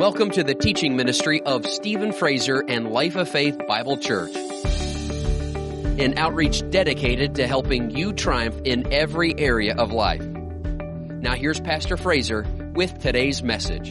[0.00, 4.34] Welcome to the teaching ministry of Stephen Fraser and Life of Faith Bible Church.
[4.34, 10.22] An outreach dedicated to helping you triumph in every area of life.
[10.22, 13.90] Now here's Pastor Fraser with today's message.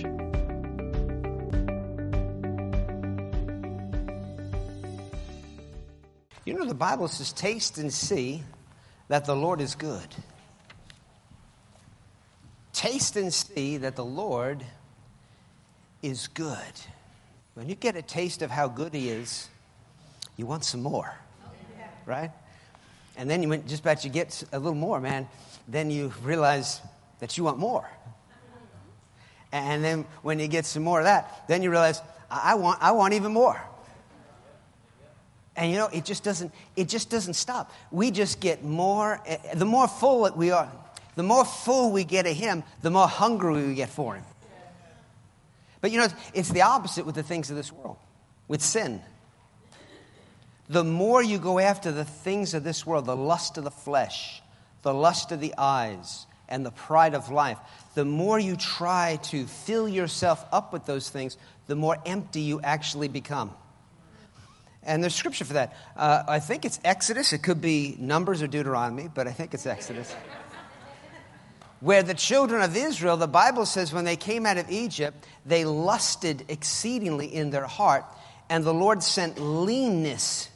[6.44, 8.42] You know, the Bible says, taste and see
[9.10, 10.16] that the Lord is good.
[12.74, 14.66] Taste and see that the Lord
[16.02, 16.58] is good.
[17.54, 19.50] When you get a taste of how good He is,
[20.38, 21.14] you want some more,
[22.06, 22.32] right?
[23.18, 25.28] And then you just about you get a little more, man.
[25.68, 26.82] Then you realize
[27.20, 27.90] that you want more.
[29.52, 32.92] And then when you get some more of that, then you realize I want, I
[32.92, 33.60] want even more.
[35.56, 37.74] And you know, it just doesn't, it just doesn't stop.
[37.92, 40.72] We just get more, eh, the more full we are,
[41.16, 44.24] the more full we get of Him, the more hungry we get for Him.
[45.82, 47.98] But you know, it's the opposite with the things of this world,
[48.48, 49.02] with sin.
[50.68, 54.42] The more you go after the things of this world, the lust of the flesh,
[54.82, 57.58] the lust of the eyes, and the pride of life,
[57.96, 62.60] the more you try to fill yourself up with those things, the more empty you
[62.62, 63.52] actually become.
[64.84, 65.76] And there's scripture for that.
[65.96, 67.34] Uh, I think it's Exodus.
[67.34, 70.16] It could be Numbers or Deuteronomy, but I think it's Exodus
[71.80, 75.66] where the children of Israel, the Bible says, when they came out of Egypt, they
[75.66, 78.06] lusted exceedingly in their heart,
[78.50, 80.50] and the Lord sent leanness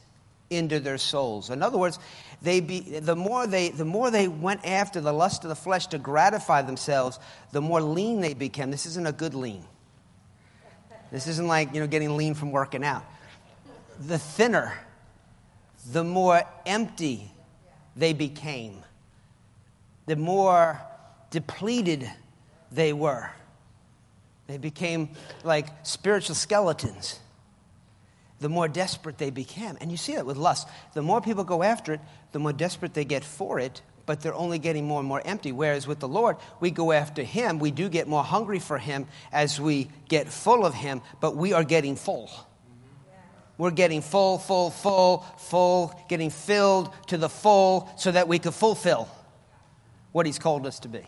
[0.50, 1.50] into their souls.
[1.50, 1.98] In other words,
[2.42, 5.86] they be, the, more they, the more they went after the lust of the flesh
[5.88, 7.18] to gratify themselves,
[7.52, 8.70] the more lean they became.
[8.70, 9.64] This isn't a good lean.
[11.10, 13.04] This isn't like you know getting lean from working out.
[14.00, 14.74] The thinner,
[15.92, 17.30] the more empty
[17.94, 18.82] they became.
[20.06, 20.80] The more
[21.34, 22.08] depleted
[22.70, 23.28] they were.
[24.46, 25.08] They became
[25.42, 27.18] like spiritual skeletons.
[28.38, 29.76] The more desperate they became.
[29.80, 30.68] And you see that with lust.
[30.92, 32.00] The more people go after it,
[32.30, 35.50] the more desperate they get for it, but they're only getting more and more empty.
[35.50, 37.58] Whereas with the Lord, we go after Him.
[37.58, 41.52] We do get more hungry for Him as we get full of Him, but we
[41.52, 42.30] are getting full.
[43.58, 48.52] We're getting full, full, full, full, getting filled to the full so that we can
[48.52, 49.08] fulfill
[50.12, 51.04] what He's called us to be.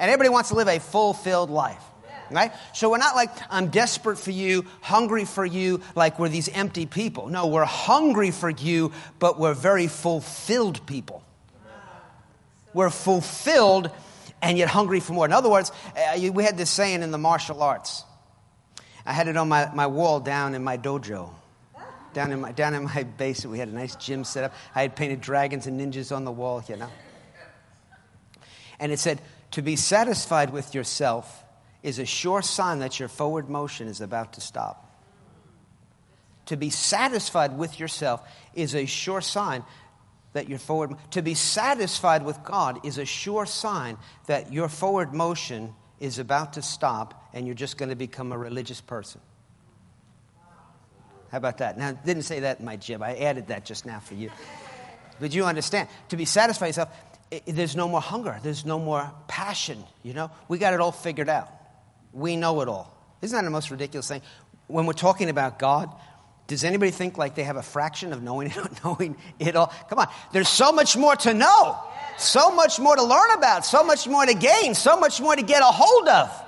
[0.00, 1.84] And everybody wants to live a fulfilled life.
[2.30, 2.52] Right?
[2.72, 6.86] So we're not like, I'm desperate for you, hungry for you, like we're these empty
[6.86, 7.26] people.
[7.26, 11.24] No, we're hungry for you, but we're very fulfilled people.
[12.72, 13.90] We're fulfilled
[14.40, 15.24] and yet hungry for more.
[15.24, 18.04] In other words, uh, we had this saying in the martial arts.
[19.04, 21.30] I had it on my, my wall down in my dojo.
[22.12, 24.54] Down in, my, down in my basement, we had a nice gym set up.
[24.74, 26.88] I had painted dragons and ninjas on the wall, you know.
[28.78, 29.20] And it said,
[29.52, 31.44] to be satisfied with yourself
[31.82, 34.86] is a sure sign that your forward motion is about to stop.
[36.46, 38.22] To be satisfied with yourself
[38.54, 39.64] is a sure sign
[40.32, 43.96] that your forward to be satisfied with God is a sure sign
[44.26, 48.38] that your forward motion is about to stop and you're just going to become a
[48.38, 49.20] religious person.
[51.30, 51.78] How about that?
[51.78, 53.02] Now, I didn't say that in my jib.
[53.02, 54.30] I added that just now for you.
[55.20, 58.38] But you understand, to be satisfied with yourself it, there's no more hunger.
[58.42, 59.84] There's no more passion.
[60.02, 61.48] You know, we got it all figured out.
[62.12, 62.94] We know it all.
[63.22, 64.22] Isn't that the most ridiculous thing?
[64.66, 65.90] When we're talking about God,
[66.46, 69.72] does anybody think like they have a fraction of knowing it, knowing it all?
[69.88, 71.78] Come on, there's so much more to know,
[72.18, 75.42] so much more to learn about, so much more to gain, so much more to
[75.42, 76.44] get a hold of,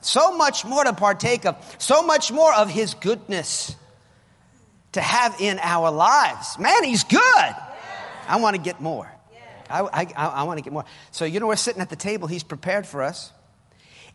[0.00, 3.74] so much more to partake of, so much more of His goodness
[4.92, 6.58] to have in our lives.
[6.58, 7.56] Man, He's good.
[8.28, 9.11] I want to get more.
[9.72, 10.84] I, I, I want to get more.
[11.10, 13.32] So, you know, we're sitting at the table He's prepared for us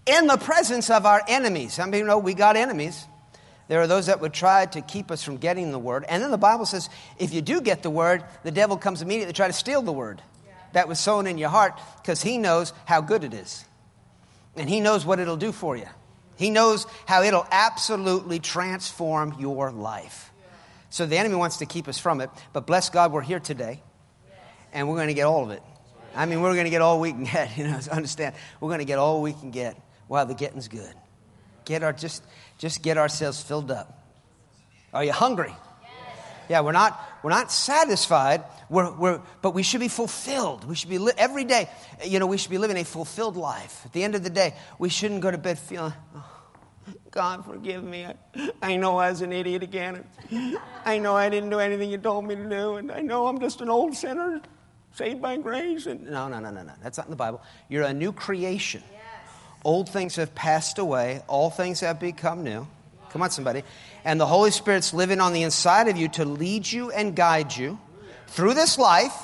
[0.06, 1.74] in the presence of our enemies.
[1.74, 3.06] Some you know we got enemies.
[3.68, 6.06] There are those that would try to keep us from getting the word.
[6.08, 9.34] And then the Bible says if you do get the word, the devil comes immediately
[9.34, 10.22] to try to steal the word
[10.74, 13.66] that was sown in your heart because he knows how good it is.
[14.56, 15.88] And he knows what it'll do for you.
[16.38, 20.32] He knows how it'll absolutely transform your life.
[20.90, 22.30] So the enemy wants to keep us from it.
[22.54, 23.82] But bless God, we're here today
[24.74, 25.62] and we're going to get all of it.
[26.16, 27.52] I mean, we're going to get all we can get.
[27.58, 28.36] You know, understand?
[28.60, 30.94] We're going to get all we can get while the getting's good.
[31.66, 32.24] Get our just
[32.58, 33.94] just get ourselves filled up.
[34.94, 35.54] Are you hungry?
[35.54, 35.92] Yes.
[36.50, 38.44] Yeah, we're not we're not satisfied.
[38.70, 40.64] We're, we're but we should be fulfilled.
[40.64, 41.70] We should be li- every day.
[42.04, 43.82] You know, we should be living a fulfilled life.
[43.86, 45.94] At the end of the day, we shouldn't go to bed feeling.
[46.16, 46.26] Oh,
[47.12, 48.06] God, forgive me.
[48.06, 48.16] I,
[48.62, 50.06] I know I was an idiot again.
[50.86, 53.40] I know I didn't do anything you told me to do, and I know I'm
[53.40, 54.42] just an old sinner
[54.98, 55.86] saved by grace.
[55.86, 56.74] And no, no, no, no, no.
[56.82, 57.42] That's not in the Bible.
[57.70, 58.84] You're a new creation.
[58.92, 59.02] Yes.
[59.64, 62.68] Old things have passed away, all things have become new.
[63.12, 63.64] Come on, somebody.
[64.04, 67.56] And the Holy Spirit's living on the inside of you to lead you and guide
[67.56, 67.80] you
[68.28, 69.16] through this life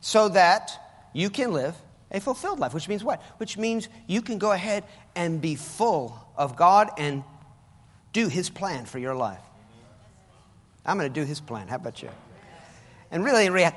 [0.00, 0.72] so that
[1.12, 1.74] you can live
[2.10, 3.22] a fulfilled life, which means what?
[3.38, 7.24] Which means you can go ahead and be full of God and
[8.12, 9.40] do His plan for your life.
[10.84, 11.68] I'm going to do His plan.
[11.68, 12.10] How about you?
[13.10, 13.74] And really, in, rea-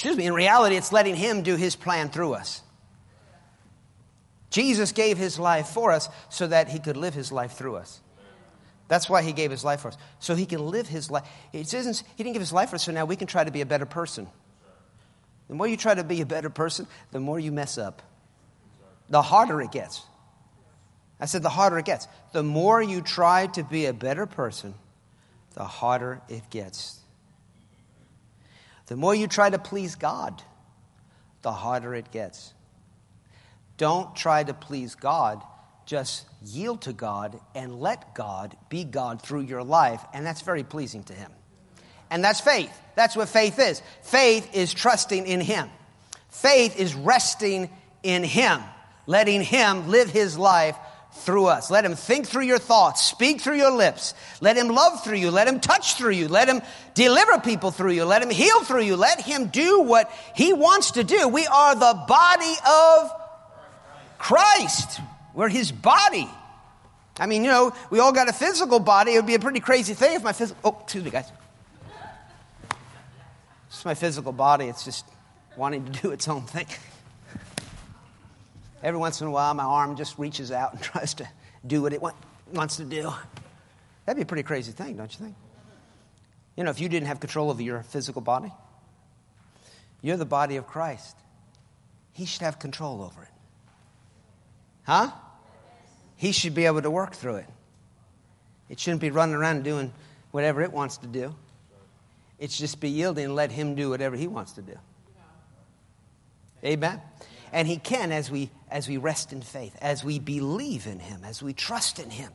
[0.00, 2.62] excuse me, in reality, it's letting Him do His plan through us.
[4.48, 8.00] Jesus gave His life for us so that He could live His life through us.
[8.88, 9.98] That's why He gave His life for us.
[10.18, 11.28] So He can live His life.
[11.52, 13.50] It isn't, he didn't give His life for us so now we can try to
[13.50, 14.26] be a better person.
[15.48, 18.00] The more you try to be a better person, the more you mess up.
[19.10, 20.02] The harder it gets.
[21.20, 22.08] I said, the harder it gets.
[22.32, 24.72] The more you try to be a better person,
[25.52, 26.99] the harder it gets.
[28.90, 30.42] The more you try to please God,
[31.42, 32.52] the harder it gets.
[33.76, 35.40] Don't try to please God.
[35.86, 40.64] Just yield to God and let God be God through your life, and that's very
[40.64, 41.30] pleasing to Him.
[42.10, 42.76] And that's faith.
[42.96, 43.80] That's what faith is.
[44.02, 45.70] Faith is trusting in Him.
[46.28, 47.70] Faith is resting
[48.02, 48.60] in Him,
[49.06, 50.74] letting Him live His life
[51.12, 51.70] through us.
[51.70, 54.14] Let Him think through your thoughts, speak through your lips.
[54.40, 55.30] Let Him love through you.
[55.30, 56.28] Let Him touch through you.
[56.28, 56.62] Let Him
[56.94, 58.04] deliver people through you.
[58.04, 58.96] Let Him heal through you.
[58.96, 61.28] Let Him do what He wants to do.
[61.28, 63.12] We are the body of
[64.18, 65.00] Christ.
[65.34, 66.28] We're His body.
[67.18, 69.12] I mean, you know, we all got a physical body.
[69.12, 70.60] It would be a pretty crazy thing if my physical.
[70.64, 71.30] Oh, excuse me, guys.
[73.68, 74.66] It's my physical body.
[74.66, 75.04] It's just
[75.56, 76.66] wanting to do its own thing.
[78.82, 81.28] Every once in a while, my arm just reaches out and tries to
[81.66, 82.16] do what it want,
[82.52, 83.12] wants to do.
[84.04, 85.36] That'd be a pretty crazy thing, don't you think?
[86.56, 88.52] You know, if you didn't have control over your physical body,
[90.02, 91.16] you're the body of Christ.
[92.12, 93.28] He should have control over it.
[94.82, 95.10] Huh?
[96.16, 97.46] He should be able to work through it.
[98.68, 99.92] It shouldn't be running around doing
[100.30, 101.34] whatever it wants to do.
[102.38, 104.74] It's just be yielding and let Him do whatever He wants to do.
[106.64, 107.00] Amen.
[107.52, 111.22] And He can as we as we rest in faith, as we believe in Him,
[111.24, 112.32] as we trust in Him.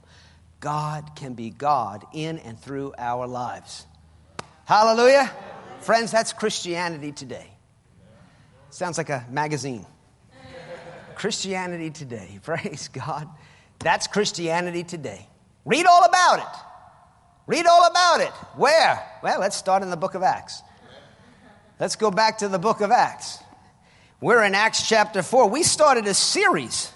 [0.59, 3.85] God can be God in and through our lives.
[4.65, 5.31] Hallelujah.
[5.81, 7.51] Friends, that's Christianity today.
[8.71, 9.85] Sounds like a magazine.
[11.15, 12.39] Christianity today.
[12.43, 13.29] Praise God.
[13.79, 15.27] That's Christianity today.
[15.63, 16.61] Read all about it.
[17.47, 18.31] Read all about it.
[18.57, 19.01] Where?
[19.21, 20.63] Well, let's start in the book of Acts.
[21.79, 23.37] Let's go back to the book of Acts.
[24.25, 25.51] We're in Acts chapter 4.
[25.51, 26.91] We started a series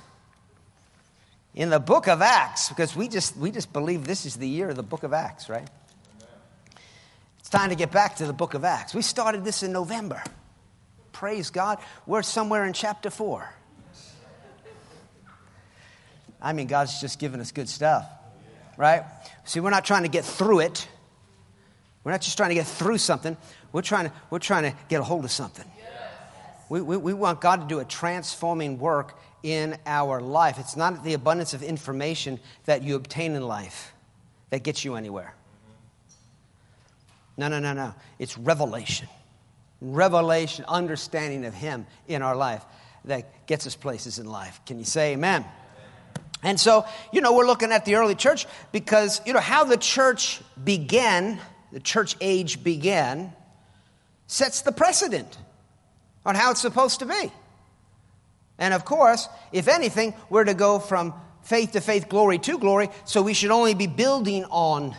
[1.53, 4.71] in the book of Acts because we just, we just believe this is the year
[4.71, 5.67] of the book of Acts, right?
[7.37, 8.95] It's time to get back to the book of Acts.
[8.95, 10.23] We started this in November.
[11.11, 11.77] Praise God.
[12.07, 13.47] We're somewhere in chapter 4.
[16.41, 18.09] I mean, God's just giving us good stuff,
[18.75, 19.03] right?
[19.43, 20.87] See, we're not trying to get through it.
[22.03, 23.37] We're not just trying to get through something.
[23.71, 25.65] We're trying to, we're trying to get a hold of something.
[26.69, 30.59] We, we, we want God to do a transforming work in our life.
[30.59, 33.93] It's not the abundance of information that you obtain in life
[34.51, 35.33] that gets you anywhere.
[37.37, 37.95] No, no, no, no.
[38.19, 39.07] It's revelation.
[39.81, 42.63] Revelation, understanding of Him in our life
[43.05, 44.59] that gets us places in life.
[44.65, 45.45] Can you say amen?
[46.43, 49.77] And so, you know, we're looking at the early church because, you know, how the
[49.77, 51.39] church began,
[51.71, 53.33] the church age began,
[54.27, 55.37] sets the precedent
[56.25, 57.31] on how it's supposed to be.
[58.57, 62.89] And of course, if anything, we're to go from faith to faith, glory to glory,
[63.05, 64.95] so we should only be building on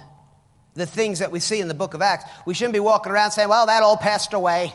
[0.74, 2.24] the things that we see in the book of Acts.
[2.46, 4.72] We shouldn't be walking around saying, well, that all passed away.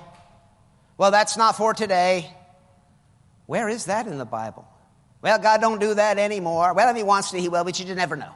[0.97, 2.29] Well, that's not for today.
[3.47, 4.67] Where is that in the Bible?
[5.21, 6.73] Well, God don't do that anymore.
[6.73, 8.31] Well, if He wants to, He will, but you just never know.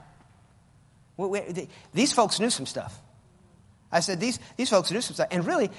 [1.93, 2.99] These folks knew some stuff.
[3.91, 5.27] I said, these, these folks knew some stuff.
[5.31, 5.69] And really,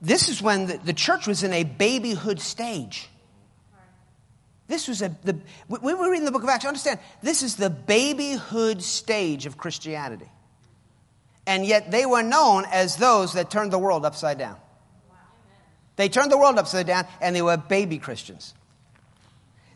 [0.00, 3.08] this is when the, the church was in a babyhood stage.
[4.68, 7.56] This was a, the, when we were reading the book of Acts, understand, this is
[7.56, 10.28] the babyhood stage of Christianity.
[11.46, 14.56] And yet they were known as those that turned the world upside down.
[15.96, 18.54] They turned the world upside down and they were baby Christians.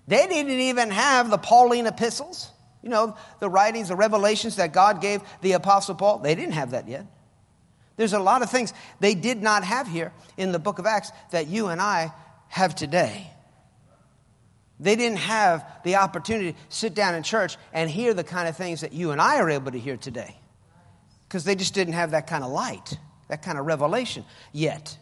[0.07, 2.51] They didn't even have the Pauline epistles,
[2.83, 6.19] you know, the writings, the revelations that God gave the Apostle Paul.
[6.19, 7.07] They didn't have that yet.
[7.97, 11.11] There's a lot of things they did not have here in the book of Acts
[11.31, 12.13] that you and I
[12.49, 13.31] have today.
[14.81, 18.57] They didn't have the opportunity to sit down in church and hear the kind of
[18.57, 20.37] things that you and I are able to hear today
[21.29, 24.97] because they just didn't have that kind of light, that kind of revelation yet.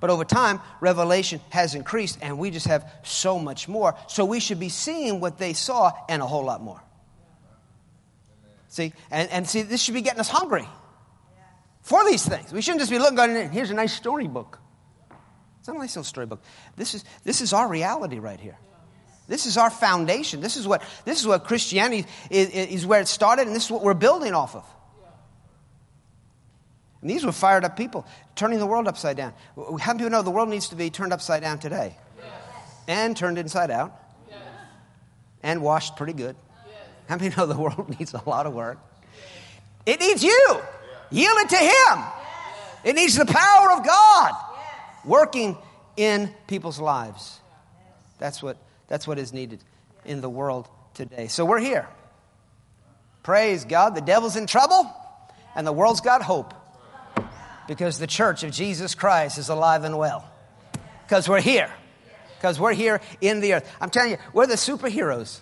[0.00, 3.94] But over time, revelation has increased, and we just have so much more.
[4.08, 6.80] So we should be seeing what they saw and a whole lot more.
[8.68, 10.66] See, and, and see, this should be getting us hungry
[11.82, 12.52] for these things.
[12.52, 14.58] We shouldn't just be looking, going, here's a nice storybook.
[15.58, 16.42] It's not a nice little storybook.
[16.76, 18.58] This is, this is our reality right here.
[19.28, 20.40] This is our foundation.
[20.40, 23.70] This is what, this is what Christianity is, is where it started, and this is
[23.70, 24.64] what we're building off of.
[27.00, 29.32] And these were fired up people, turning the world upside down.
[29.56, 31.96] How many people know the world needs to be turned upside down today?
[32.18, 32.28] Yes.
[32.88, 33.98] And turned inside out?
[34.28, 34.38] Yes.
[35.42, 36.36] And washed pretty good?
[36.66, 36.76] Yes.
[37.08, 38.78] How many know the world needs a lot of work?
[39.86, 40.60] It needs you.
[41.10, 42.04] Yield it to Him.
[42.84, 44.32] It needs the power of God
[45.04, 45.56] working
[45.96, 47.40] in people's lives.
[48.18, 48.56] That's what,
[48.88, 49.62] that's what is needed
[50.04, 51.28] in the world today.
[51.28, 51.88] So we're here.
[53.22, 53.94] Praise God.
[53.94, 54.90] The devil's in trouble,
[55.54, 56.54] and the world's got hope
[57.66, 60.28] because the church of Jesus Christ is alive and well.
[61.06, 61.70] Because we're here.
[62.38, 63.76] Because we're here in the earth.
[63.80, 65.40] I'm telling you, we're the superheroes.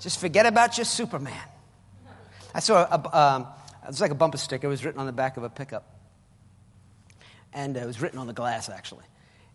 [0.00, 1.32] Just forget about your Superman.
[2.54, 3.46] I saw a, um,
[3.86, 4.66] it was like a bumper sticker.
[4.66, 5.84] It was written on the back of a pickup.
[7.52, 9.04] And it was written on the glass, actually.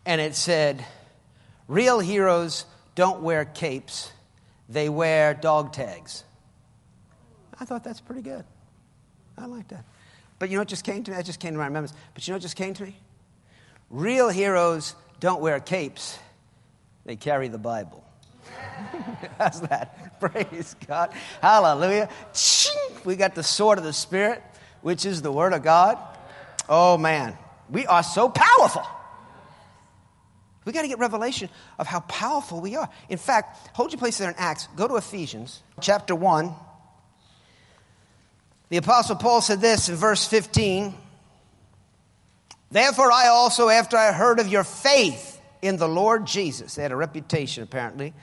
[0.06, 0.86] And it said,
[1.68, 4.12] Real heroes don't wear capes,
[4.70, 6.24] they wear dog tags.
[7.60, 8.46] I thought that's pretty good.
[9.38, 9.84] I like that.
[10.40, 11.18] But you know what just came to me?
[11.18, 11.94] I just came to my remembrance.
[12.14, 12.96] But you know what just came to me?
[13.90, 16.18] Real heroes don't wear capes,
[17.06, 18.04] they carry the Bible.
[19.38, 20.20] How's that?
[20.20, 21.12] Praise God.
[21.42, 22.10] Hallelujah.
[23.06, 24.42] We got the sword of the Spirit,
[24.82, 25.98] which is the Word of God.
[26.70, 27.38] Oh, man.
[27.70, 28.86] We are so powerful.
[30.66, 31.50] We got to get revelation
[31.80, 32.90] of how powerful we are.
[33.10, 34.68] In fact, hold your place there in Acts.
[34.76, 36.54] Go to Ephesians chapter 1.
[38.70, 40.94] The Apostle Paul said this in verse 15
[42.70, 46.94] Therefore, I also, after I heard of your faith in the Lord Jesus, they had
[46.94, 48.14] a reputation apparently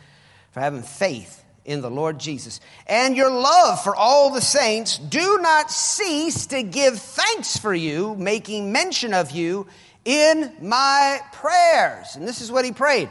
[0.58, 5.38] for having faith in the Lord Jesus, and your love for all the saints, do
[5.40, 9.68] not cease to give thanks for you, making mention of you
[10.04, 12.16] in my prayers.
[12.16, 13.08] And this is what he prayed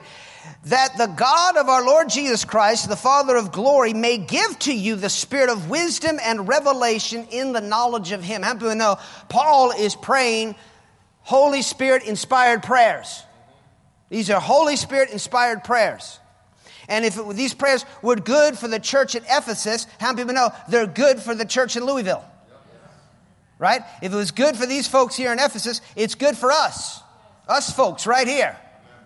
[0.65, 4.73] that the God of our Lord Jesus Christ, the Father of glory, may give to
[4.73, 8.43] you the spirit of wisdom and revelation in the knowledge of Him.
[8.43, 8.97] How do we know?
[9.29, 10.55] Paul is praying
[11.21, 13.23] Holy Spirit inspired prayers.
[14.09, 16.19] These are Holy Spirit inspired prayers.
[16.87, 20.35] And if it, these prayers were good for the church at Ephesus, how many people
[20.35, 22.23] know they're good for the church in Louisville?
[23.59, 23.81] Right?
[24.01, 27.01] If it was good for these folks here in Ephesus, it's good for us.
[27.47, 28.57] Us folks right here.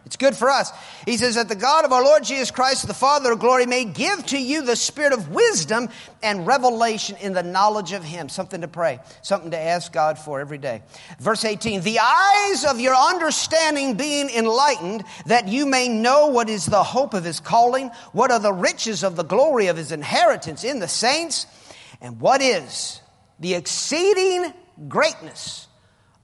[0.05, 0.71] It's good for us.
[1.05, 3.85] He says that the God of our Lord Jesus Christ, the Father of glory, may
[3.85, 5.89] give to you the spirit of wisdom
[6.23, 8.27] and revelation in the knowledge of Him.
[8.27, 10.81] Something to pray, something to ask God for every day.
[11.19, 16.65] Verse 18 The eyes of your understanding being enlightened, that you may know what is
[16.65, 20.63] the hope of His calling, what are the riches of the glory of His inheritance
[20.63, 21.45] in the saints,
[22.01, 23.01] and what is
[23.39, 24.51] the exceeding
[24.87, 25.67] greatness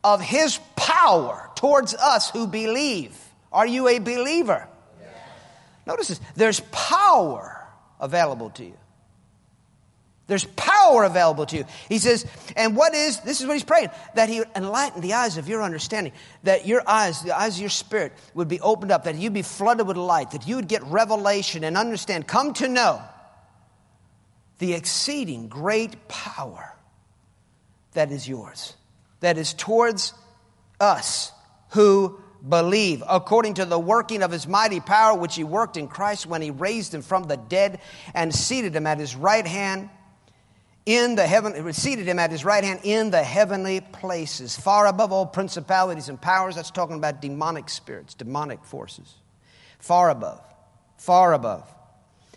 [0.04, 3.16] of His power towards us who believe
[3.52, 4.68] are you a believer?
[5.00, 5.12] Yes.
[5.86, 7.68] Notice this there's power
[8.00, 8.78] available to you.
[10.28, 11.66] There's power available to you.
[11.88, 12.26] He says,
[12.58, 15.48] and what is, this is what he's praying, that he would enlighten the eyes of
[15.48, 16.12] your understanding,
[16.44, 19.42] that your eyes, the eyes of your spirit would be opened up, that you'd be
[19.42, 23.02] flooded with light, that you would get revelation and understand, come to know
[24.60, 26.76] the exceeding great power
[27.94, 28.76] that is yours,
[29.22, 30.14] that is towards
[30.80, 31.32] us
[31.70, 36.26] who believe, according to the working of his mighty power, which he worked in Christ
[36.26, 37.80] when he raised him from the dead
[38.14, 39.90] and seated him at his right hand
[40.86, 45.12] in the heaven, seated him at his right hand in the heavenly places, far above
[45.12, 46.56] all principalities and powers.
[46.56, 49.14] That's talking about demonic spirits, demonic forces.
[49.80, 50.42] Far above,
[50.98, 51.70] far above,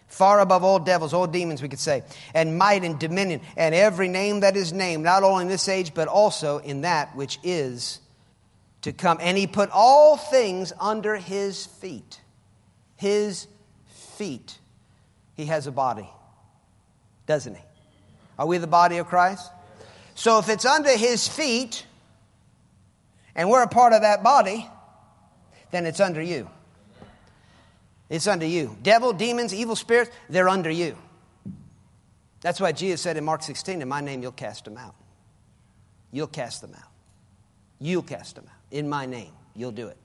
[0.09, 2.03] far above all devils, all demons, we could say,
[2.35, 5.95] and might and dominion, and every name that is named, not only in this age,
[5.95, 8.01] but also in that which is
[8.83, 9.19] to come.
[9.21, 12.21] And he put all things under his feet.
[12.97, 13.47] His
[13.87, 14.59] feet.
[15.35, 16.09] He has a body,
[17.27, 17.63] doesn't he?
[18.39, 19.51] Are we the body of Christ?
[20.15, 21.87] So if it's under his feet,
[23.35, 24.67] and we're a part of that body,
[25.71, 26.51] then it's under you.
[28.09, 28.77] It's under you.
[28.83, 30.97] Devil, demons, evil spirits, they're under you.
[32.41, 34.95] That's why Jesus said in Mark 16, In my name you'll cast them out.
[36.11, 36.89] You'll cast them out.
[37.79, 39.33] You'll cast them out in my name.
[39.55, 39.97] You'll do it.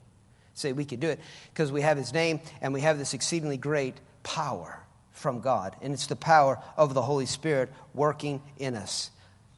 [0.54, 1.20] Say, we can do it
[1.52, 4.80] because we have his name and we have this exceedingly great power
[5.12, 5.76] from God.
[5.82, 9.10] And it's the power of the Holy Spirit working in us.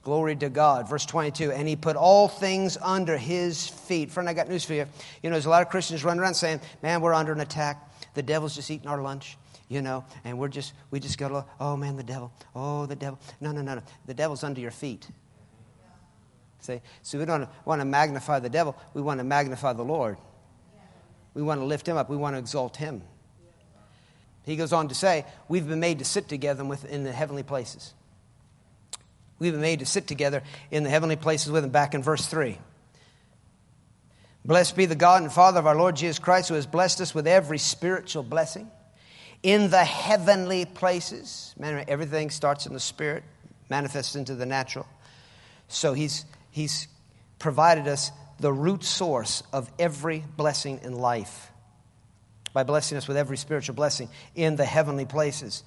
[0.03, 0.88] Glory to God.
[0.88, 4.11] Verse 22, and he put all things under his feet.
[4.11, 4.87] Friend, I got news for you.
[5.23, 7.91] You know, there's a lot of Christians running around saying, man, we're under an attack.
[8.15, 9.37] The devil's just eating our lunch,
[9.69, 13.19] you know, and we're just, we just go, oh man, the devil, oh, the devil.
[13.41, 13.83] No, no, no, no.
[14.07, 15.07] The devil's under your feet.
[16.61, 18.77] See, so we don't want to magnify the devil.
[18.95, 20.19] We want to magnify the Lord.
[21.35, 22.11] We want to lift him up.
[22.11, 23.03] We want to exalt him.
[24.45, 27.93] He goes on to say, we've been made to sit together in the heavenly places.
[29.38, 32.27] We've been made to sit together in the heavenly places with him, back in verse
[32.27, 32.59] 3.
[34.45, 37.15] Blessed be the God and Father of our Lord Jesus Christ, who has blessed us
[37.15, 38.71] with every spiritual blessing
[39.43, 41.55] in the heavenly places.
[41.59, 43.23] Man, everything starts in the spirit,
[43.69, 44.87] manifests into the natural.
[45.69, 46.88] So he's, he's
[47.38, 51.50] provided us the root source of every blessing in life
[52.52, 55.62] by blessing us with every spiritual blessing in the heavenly places.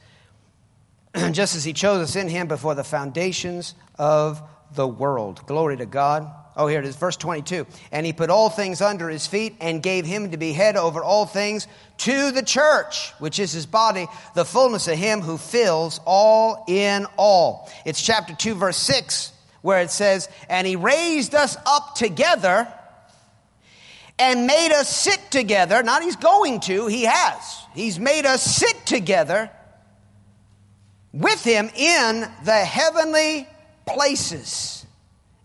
[1.32, 4.42] just as he chose us in him before the foundations of
[4.76, 5.46] the world.
[5.46, 6.30] Glory to God.
[6.56, 7.66] Oh, here it is, verse 22.
[7.92, 11.02] And he put all things under his feet and gave him to be head over
[11.02, 11.68] all things
[12.00, 17.06] to the church, which is his body, the fullness of him who fills all in
[17.18, 17.70] all.
[17.86, 19.31] It's chapter 2, verse 6,
[19.62, 22.72] where it says, And he raised us up together
[24.20, 25.82] and made us sit together.
[25.84, 27.64] Not he's going to, he has.
[27.74, 29.50] He's made us sit together
[31.12, 33.48] with him in the heavenly
[33.86, 34.86] places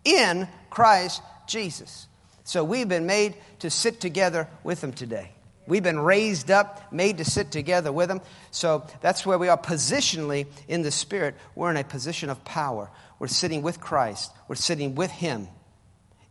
[0.05, 2.07] in Christ Jesus.
[2.45, 5.33] So we've been made to sit together with him today.
[5.67, 8.21] We've been raised up, made to sit together with him.
[8.53, 11.35] So that's where we are positionally in the Spirit.
[11.57, 12.89] We're in a position of power.
[13.19, 15.49] We're sitting with Christ, we're sitting with him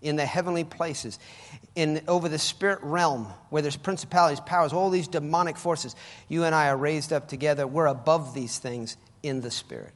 [0.01, 1.17] in the heavenly places,
[1.73, 5.95] in, over the spirit realm where there's principalities, powers, all these demonic forces.
[6.27, 7.65] You and I are raised up together.
[7.65, 9.91] We're above these things in the Spirit.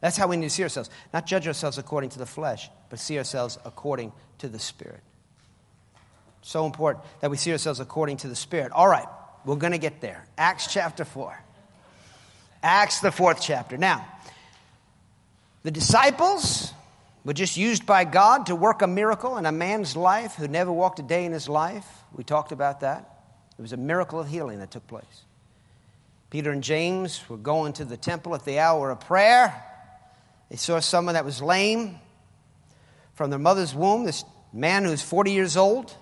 [0.00, 0.90] That's how we need to see ourselves.
[1.12, 5.00] Not judge ourselves according to the flesh, but see ourselves according to the Spirit.
[6.42, 8.72] So important that we see ourselves according to the Spirit.
[8.72, 9.06] All right,
[9.44, 10.26] we're going to get there.
[10.38, 11.42] Acts chapter 4.
[12.62, 13.78] Acts, the fourth chapter.
[13.78, 14.06] Now,
[15.62, 16.72] the disciples
[17.24, 20.72] were just used by God to work a miracle in a man's life who never
[20.72, 21.86] walked a day in his life.
[22.14, 23.22] We talked about that.
[23.58, 25.24] It was a miracle of healing that took place.
[26.30, 29.62] Peter and James were going to the temple at the hour of prayer.
[30.48, 31.98] They saw someone that was lame
[33.14, 35.94] from their mother's womb, this man who's 40 years old.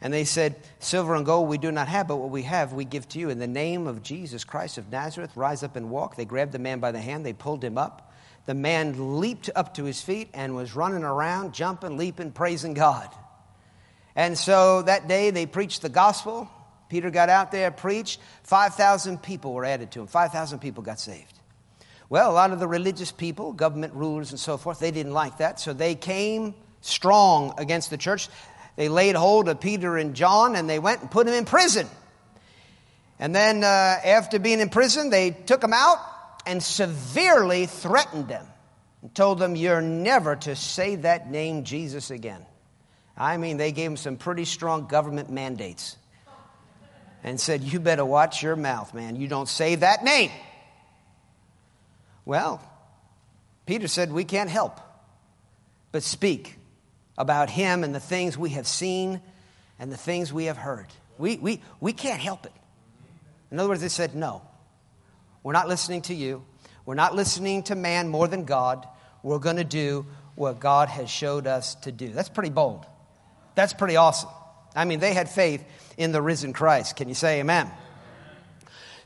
[0.00, 2.84] And they said, Silver and gold we do not have, but what we have we
[2.84, 3.30] give to you.
[3.30, 6.16] In the name of Jesus Christ of Nazareth, rise up and walk.
[6.16, 8.11] They grabbed the man by the hand, they pulled him up.
[8.46, 13.08] The man leaped up to his feet and was running around, jumping, leaping, praising God.
[14.16, 16.50] And so that day they preached the gospel.
[16.88, 18.20] Peter got out there, preached.
[18.42, 20.06] 5,000 people were added to him.
[20.06, 21.38] 5,000 people got saved.
[22.10, 25.38] Well, a lot of the religious people, government rulers and so forth, they didn't like
[25.38, 25.60] that.
[25.60, 28.28] So they came strong against the church.
[28.76, 31.88] They laid hold of Peter and John and they went and put them in prison.
[33.18, 35.98] And then, uh, after being in prison, they took them out
[36.46, 38.46] and severely threatened them
[39.02, 42.44] and told them, You're never to say that name Jesus again.
[43.16, 45.96] I mean, they gave them some pretty strong government mandates
[47.22, 49.16] and said, You better watch your mouth, man.
[49.16, 50.30] You don't say that name.
[52.24, 52.60] Well,
[53.66, 54.80] Peter said, We can't help
[55.90, 56.56] but speak
[57.18, 59.20] about him and the things we have seen
[59.78, 60.86] and the things we have heard.
[61.18, 62.52] We, we, we can't help it.
[63.50, 64.42] In other words, they said, No,
[65.42, 66.44] we're not listening to you.
[66.84, 68.86] We're not listening to man more than God.
[69.22, 72.08] We're going to do what God has showed us to do.
[72.08, 72.86] That's pretty bold.
[73.54, 74.30] That's pretty awesome.
[74.74, 75.64] I mean, they had faith
[75.96, 76.96] in the risen Christ.
[76.96, 77.70] Can you say amen?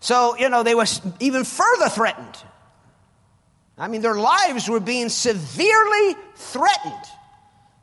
[0.00, 0.86] So, you know, they were
[1.20, 2.36] even further threatened.
[3.78, 6.94] I mean, their lives were being severely threatened.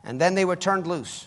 [0.02, 1.26] And then they were turned loose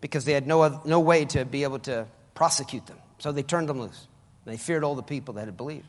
[0.00, 2.98] because they had no, other, no way to be able to prosecute them.
[3.18, 4.06] So they turned them loose.
[4.44, 5.86] They feared all the people that had believed.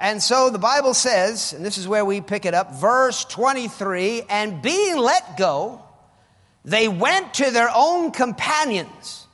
[0.00, 4.22] And so the Bible says, and this is where we pick it up, verse 23
[4.30, 5.82] and being let go,
[6.64, 9.26] they went to their own companions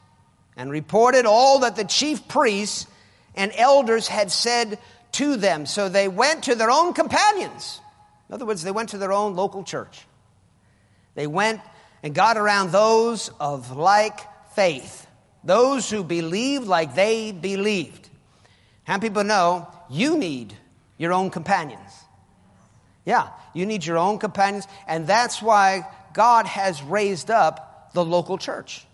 [0.56, 2.86] and reported all that the chief priests
[3.34, 4.78] and elders had said
[5.12, 5.66] to them.
[5.66, 7.80] So they went to their own companions.
[8.28, 10.06] In other words, they went to their own local church.
[11.14, 11.60] They went
[12.02, 14.20] and got around those of like
[14.54, 15.06] faith,
[15.42, 18.08] those who believed like they believed.
[18.84, 20.54] How people know you need
[20.98, 21.92] your own companions?
[23.04, 28.38] Yeah, you need your own companions, and that's why God has raised up the local
[28.38, 28.86] church.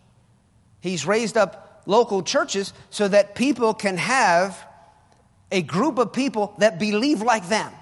[0.81, 4.59] He's raised up local churches so that people can have
[5.53, 7.72] a group of people that believe like them.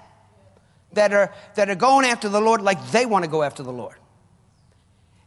[0.93, 3.71] that are, that are going after the Lord like they want to go after the
[3.71, 3.95] Lord.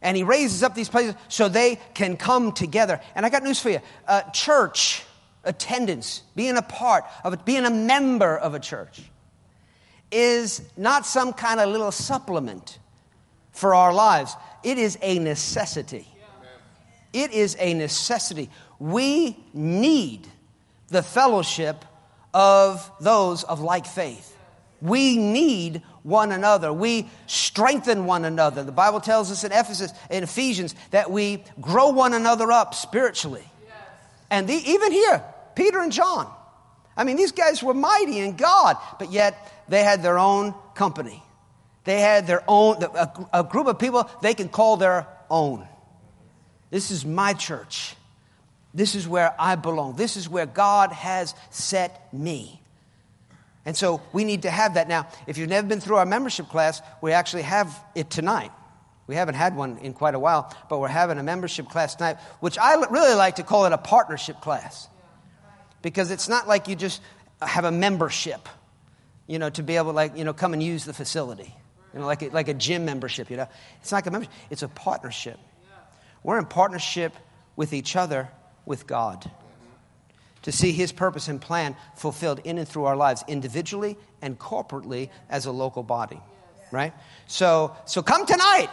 [0.01, 2.99] And he raises up these places so they can come together.
[3.15, 5.03] And I got news for you uh, church
[5.43, 9.01] attendance, being a part of it, being a member of a church,
[10.11, 12.79] is not some kind of little supplement
[13.51, 14.35] for our lives.
[14.63, 16.07] It is a necessity.
[17.11, 18.49] It is a necessity.
[18.79, 20.27] We need
[20.89, 21.85] the fellowship
[22.33, 24.35] of those of like faith.
[24.81, 26.73] We need one another.
[26.73, 28.63] We strengthen one another.
[28.63, 33.47] The Bible tells us in Ephesus, in Ephesians, that we grow one another up spiritually.
[34.29, 35.23] And the, even here,
[35.55, 36.31] Peter and John.
[36.95, 41.23] I mean, these guys were mighty in God, but yet they had their own company.
[41.85, 45.67] They had their own, a, a group of people they can call their own.
[46.69, 47.95] This is my church.
[48.73, 49.95] This is where I belong.
[49.95, 52.59] This is where God has set me.
[53.65, 54.87] And so we need to have that.
[54.87, 58.51] Now, if you've never been through our membership class, we actually have it tonight.
[59.05, 62.17] We haven't had one in quite a while, but we're having a membership class tonight,
[62.39, 64.87] which I really like to call it a partnership class.
[65.83, 66.99] Because it's not like you just
[67.39, 68.49] have a membership,
[69.27, 71.53] you know, to be able to, like, you know, come and use the facility.
[71.93, 73.47] You know, like a, like a gym membership, you know.
[73.81, 75.37] It's not like a membership, it's a partnership.
[76.23, 77.13] We're in partnership
[77.55, 78.29] with each other,
[78.65, 79.29] with God
[80.43, 85.09] to see His purpose and plan fulfilled in and through our lives, individually and corporately
[85.29, 86.19] as a local body.
[86.71, 86.93] Right?
[87.27, 88.69] So, so come tonight.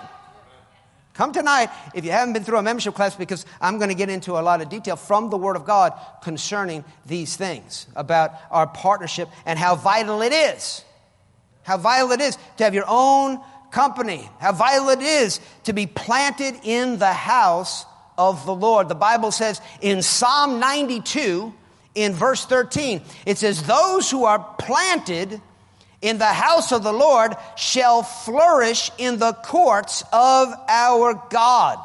[1.14, 4.09] Come tonight if you haven't been through a membership class because I'm going to get
[4.09, 5.92] into a lot of detail from the Word of God
[6.23, 10.85] concerning these things about our partnership and how vital it is.
[11.62, 14.29] How vital it is to have your own company.
[14.38, 17.85] How vital it is to be planted in the house
[18.16, 18.88] of the Lord.
[18.88, 21.53] The Bible says in Psalm 92,
[21.94, 23.03] in verse 13.
[23.27, 25.40] It says, Those who are planted
[26.03, 31.79] in the house of the Lord shall flourish in the courts of our God.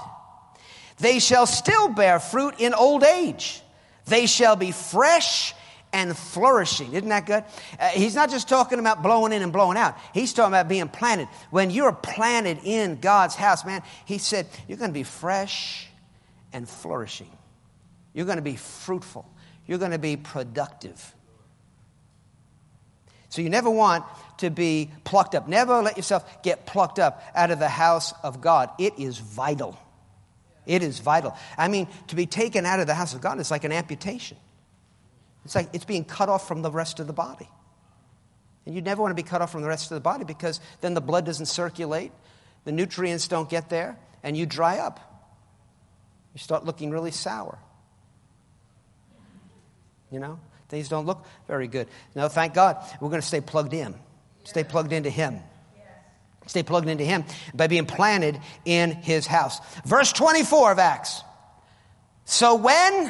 [1.00, 3.62] They shall still bear fruit in old age.
[4.06, 5.54] They shall be fresh
[5.92, 6.94] and flourishing.
[6.94, 7.44] Isn't that good?
[7.80, 9.98] Uh, he's not just talking about blowing in and blowing out.
[10.14, 11.28] He's talking about being planted.
[11.52, 15.88] When you're planted in God's house, man, he said, you're going to be fresh
[16.54, 17.30] and flourishing.
[18.14, 19.30] You're going to be fruitful
[19.68, 21.15] you're going to be productive.
[23.36, 24.06] So you never want
[24.38, 25.46] to be plucked up.
[25.46, 28.70] Never let yourself get plucked up out of the house of God.
[28.80, 29.78] It is vital.
[30.66, 31.36] It is vital.
[31.58, 34.38] I mean, to be taken out of the house of God is like an amputation.
[35.44, 37.50] It's like it's being cut off from the rest of the body.
[38.66, 40.62] And you never want to be cut off from the rest of the body because
[40.80, 42.14] then the blood doesn't circulate,
[42.64, 45.02] the nutrients don't get there, and you dry up.
[46.34, 47.60] You start looking really sour
[50.16, 50.40] you know?
[50.76, 51.88] Things don't look very good.
[52.16, 53.96] No, thank God, we're going to stay plugged in.
[54.44, 55.40] Stay plugged into Him.
[56.48, 59.62] Stay plugged into Him by being planted in His house.
[59.86, 61.22] Verse 24 of Acts.
[62.26, 63.10] So when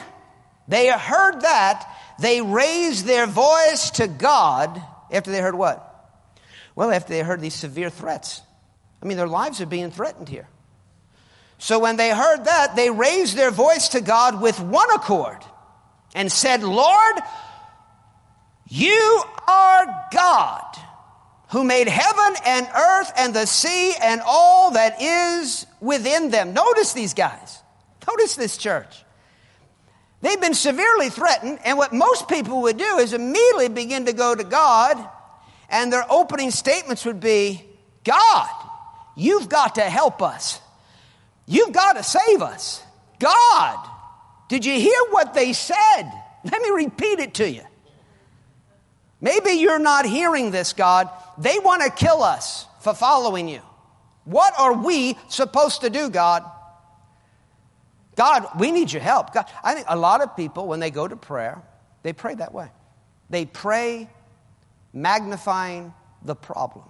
[0.68, 6.22] they heard that, they raised their voice to God after they heard what?
[6.76, 8.44] Well, after they heard these severe threats.
[9.02, 10.48] I mean, their lives are being threatened here.
[11.58, 15.40] So when they heard that, they raised their voice to God with one accord
[16.16, 17.16] and said, Lord,
[18.76, 20.78] you are God
[21.50, 26.54] who made heaven and earth and the sea and all that is within them.
[26.54, 27.62] Notice these guys.
[28.08, 29.04] Notice this church.
[30.22, 34.34] They've been severely threatened, and what most people would do is immediately begin to go
[34.34, 34.98] to God,
[35.70, 37.64] and their opening statements would be
[38.04, 38.50] God,
[39.16, 40.60] you've got to help us.
[41.48, 42.84] You've got to save us.
[43.20, 43.90] God,
[44.50, 46.12] did you hear what they said?
[46.44, 47.62] Let me repeat it to you.
[49.22, 51.10] Maybe you're not hearing this, God.
[51.38, 53.62] They want to kill us for following you.
[54.26, 56.44] What are we supposed to do, God?
[58.16, 59.34] God, we need your help.
[59.34, 61.62] God, I think a lot of people, when they go to prayer,
[62.04, 62.70] they pray that way.
[63.30, 64.10] They pray
[64.94, 66.86] magnifying the problem.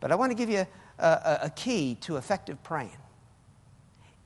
[0.00, 0.66] But I want to give you
[0.98, 2.96] a, a, a key to effective praying.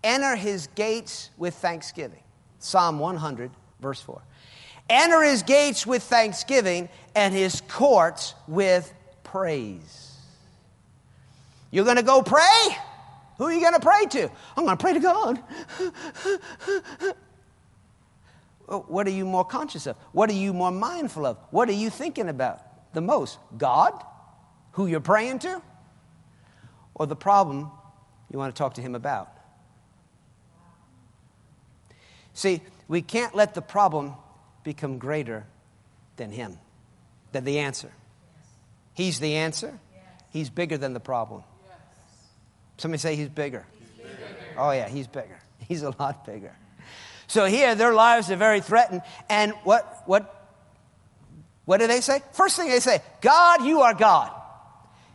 [0.02, 2.22] Enter his gates with thanksgiving.
[2.58, 4.22] Psalm 100, verse 4.
[4.88, 8.92] Enter his gates with thanksgiving and his courts with
[9.22, 10.18] praise.
[11.70, 12.76] You're going to go pray?
[13.38, 14.30] Who are you going to pray to?
[14.56, 15.42] I'm going to pray to God.
[18.66, 19.96] what are you more conscious of?
[20.12, 21.38] What are you more mindful of?
[21.50, 22.60] What are you thinking about
[22.94, 23.38] the most?
[23.58, 23.92] God,
[24.72, 25.60] who you're praying to,
[26.94, 27.70] or the problem
[28.30, 29.30] you want to talk to him about?
[32.34, 34.14] See, we can't let the problem
[34.64, 35.44] become greater
[36.16, 36.58] than Him,
[37.32, 37.92] than the answer.
[38.94, 39.78] He's the answer.
[40.30, 41.44] He's bigger than the problem.
[42.76, 43.64] Somebody say he's bigger.
[43.78, 44.16] he's bigger.
[44.56, 45.38] Oh, yeah, he's bigger.
[45.68, 46.54] He's a lot bigger.
[47.26, 49.00] So here, their lives are very threatened.
[49.30, 50.46] And what, what,
[51.64, 52.20] what do they say?
[52.32, 54.30] First thing they say, God, you are God.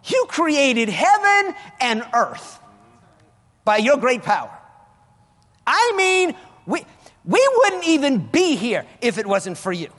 [0.06, 2.60] You created heaven and earth
[3.64, 4.58] by your great power.
[5.68, 6.36] I mean,
[6.66, 6.84] we,
[7.30, 9.90] we wouldn't even be here if it wasn't for you.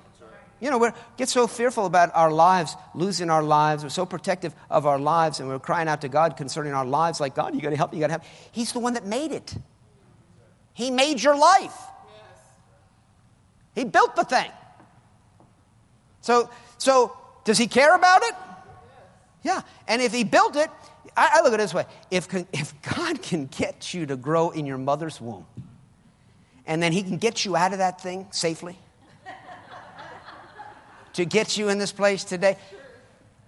[0.59, 3.85] You know, we get so fearful about our lives, losing our lives.
[3.85, 7.21] We're so protective of our lives, and we're crying out to God concerning our lives,
[7.21, 8.25] like, God, you got to help, me, you got to help.
[8.51, 9.55] He's the one that made it.
[10.75, 11.77] He made your life.
[13.75, 14.51] He built the thing.
[16.21, 18.35] So, so does he care about it?
[19.43, 19.63] Yeah.
[19.87, 20.69] And if he built it,
[21.17, 24.51] I, I look at it this way if, if God can get you to grow
[24.51, 25.47] in your mother's womb,
[26.71, 28.79] and then he can get you out of that thing safely
[31.15, 32.57] to get you in this place today,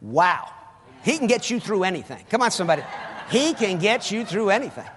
[0.00, 0.48] wow.
[1.04, 2.24] He can get you through anything.
[2.28, 2.82] Come on, somebody.
[3.30, 4.88] He can get you through anything.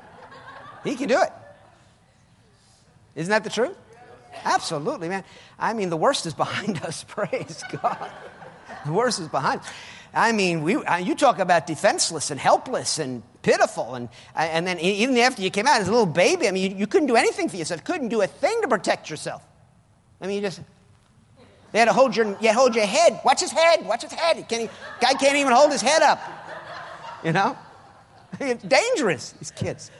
[0.83, 1.31] He can do it.
[3.13, 3.77] Isn't that the truth?
[4.43, 5.23] Absolutely, man.
[5.59, 7.03] I mean, the worst is behind us.
[7.03, 8.09] Praise God.
[8.87, 9.61] The worst is behind.
[10.15, 13.93] I mean, we, uh, you talk about defenseless and helpless and pitiful.
[13.93, 16.71] And, uh, and then even after you came out as a little baby, I mean,
[16.71, 17.83] you, you couldn't do anything for yourself.
[17.83, 19.45] Couldn't do a thing to protect yourself.
[20.19, 20.61] I mean, you just,
[21.71, 23.21] they had to hold your, you hold your head.
[23.23, 23.85] Watch his head.
[23.85, 24.49] Watch his head.
[24.49, 26.19] Can he, guy can't even hold his head up.
[27.23, 27.57] You know?
[28.37, 29.91] It's dangerous, these kids.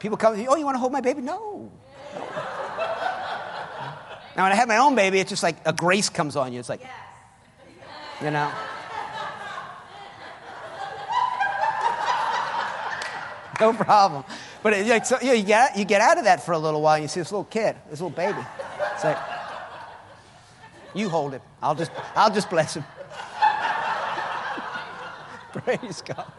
[0.00, 1.20] People come, oh, you want to hold my baby?
[1.20, 1.70] No.
[2.14, 2.20] no.
[4.36, 6.58] Now, when I have my own baby, it's just like a grace comes on you.
[6.58, 6.82] It's like,
[8.20, 8.50] you know?
[13.60, 14.24] no problem.
[14.62, 16.58] But it, like, so, you, know, you, get, you get out of that for a
[16.58, 18.38] little while and you see this little kid, this little baby.
[18.94, 19.18] It's like,
[20.94, 21.42] you hold him.
[21.62, 22.84] I'll just, I'll just bless him.
[25.52, 26.32] Praise God.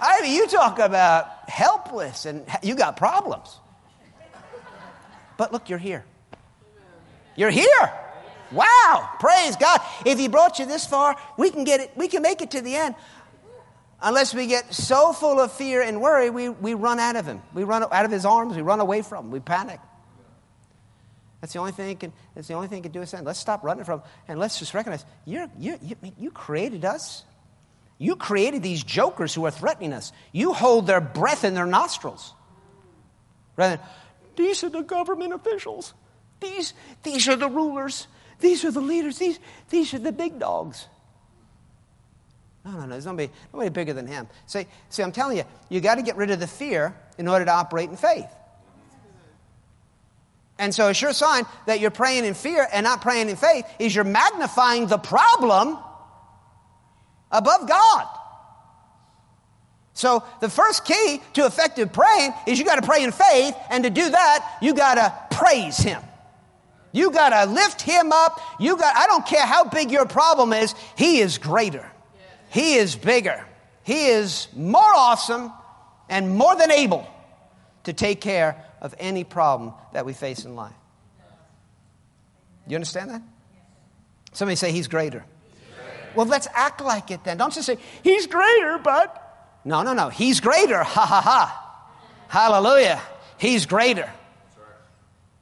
[0.00, 3.58] I mean, you talk about helpless and you got problems.
[5.36, 6.04] But look, you're here.
[7.36, 7.92] You're here.
[8.52, 9.80] Wow, praise God.
[10.04, 12.60] If he brought you this far, we can get it, we can make it to
[12.60, 12.94] the end.
[14.02, 17.42] Unless we get so full of fear and worry, we, we run out of him.
[17.52, 19.80] We run out of his arms, we run away from him, we panic.
[21.40, 23.24] That's the only thing can, that's the only thing can do us then.
[23.24, 27.24] Let's stop running from him and let's just recognize you're, you're, you, you created us.
[27.98, 30.12] You created these jokers who are threatening us.
[30.32, 32.32] You hold their breath in their nostrils.
[33.56, 33.86] Rather than,
[34.36, 35.92] these are the government officials.
[36.40, 38.06] These, these are the rulers.
[38.38, 39.18] These are the leaders.
[39.18, 40.86] These, these are the big dogs.
[42.64, 42.88] No, no, no.
[42.88, 44.28] There's nobody, nobody bigger than him.
[44.46, 47.44] See, see, I'm telling you, you got to get rid of the fear in order
[47.44, 48.28] to operate in faith.
[50.58, 53.64] And so a sure sign that you're praying in fear and not praying in faith
[53.78, 55.78] is you're magnifying the problem
[57.32, 58.06] above God.
[59.94, 63.84] So the first key to effective praying is you got to pray in faith, and
[63.84, 66.02] to do that, you got to praise Him.
[66.92, 68.40] You got to lift Him up.
[68.58, 71.90] You got I don't care how big your problem is, He is greater.
[72.50, 73.44] He is bigger.
[73.82, 75.52] He is more awesome
[76.08, 77.06] and more than able
[77.84, 80.74] to take care of any problem that we face in life.
[82.66, 83.22] You understand that?
[84.32, 85.24] Somebody say He's greater.
[86.14, 87.36] Well, let's act like it then.
[87.36, 89.16] Don't just say, He's greater, but.
[89.64, 90.08] No, no, no.
[90.08, 90.82] He's greater.
[90.82, 91.86] Ha ha ha.
[92.28, 93.00] Hallelujah.
[93.38, 94.10] He's greater.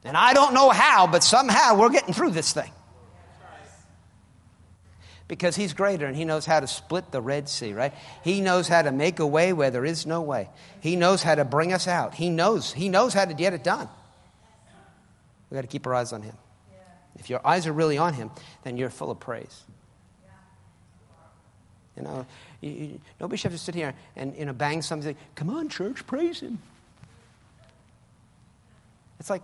[0.03, 2.71] And I don't know how, but somehow we're getting through this thing.
[5.29, 7.93] Because he's greater and he knows how to split the Red Sea, right?
[8.23, 10.49] He knows how to make a way where there is no way.
[10.81, 12.15] He knows how to bring us out.
[12.15, 12.73] He knows.
[12.73, 13.87] He knows how to get it done.
[15.49, 16.35] We've got to keep our eyes on him.
[17.19, 18.31] If your eyes are really on him,
[18.63, 19.63] then you're full of praise.
[21.95, 22.25] You know,
[22.61, 25.15] you, you, nobody should have to sit here and you know, bang something.
[25.35, 26.57] Come on, church, praise him.
[29.19, 29.43] It's like,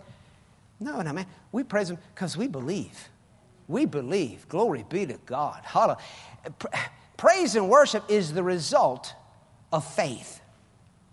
[0.80, 1.26] no, no, man.
[1.52, 3.08] We praise him because we believe.
[3.68, 4.48] We believe.
[4.48, 5.60] Glory be to God.
[5.64, 5.98] Hallelujah.
[7.16, 9.14] Praise and worship is the result
[9.72, 10.40] of faith.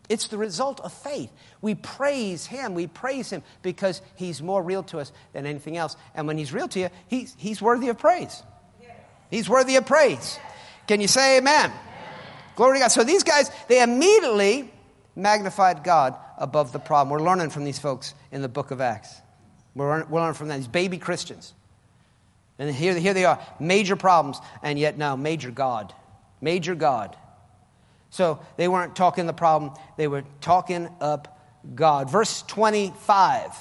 [0.10, 1.32] It's the result of faith.
[1.62, 2.76] We praise Him.
[2.76, 5.96] We praise Him because He's more real to us than anything else.
[6.14, 8.44] And when He's real to you, He's, he's worthy of praise.
[9.32, 10.38] He's worthy of praise.
[10.88, 11.72] Can you say amen?
[11.72, 11.80] amen?
[12.56, 12.90] Glory to God.
[12.90, 14.72] So these guys, they immediately
[15.16, 17.12] magnified God above the problem.
[17.12, 19.22] We're learning from these folks in the book of Acts.
[19.74, 21.54] We're, learning from them, these baby Christians.
[22.60, 25.94] And here, here they are, major problems, and yet now major God.
[26.40, 27.16] Major God.
[28.10, 31.40] So they weren't talking the problem, they were talking up
[31.74, 32.10] God.
[32.10, 33.52] Verse 25.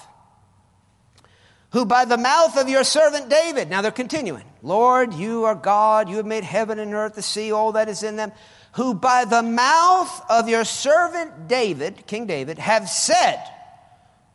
[1.70, 6.09] who by the mouth of your servant David, now they're continuing, Lord, you are God,
[6.11, 8.31] you have made heaven and earth, the sea, all that is in them,
[8.74, 13.42] who by the mouth of your servant David, King David, have said,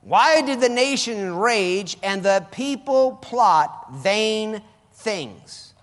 [0.08, 4.62] Why did the nation rage and the people plot vain
[4.94, 5.74] things?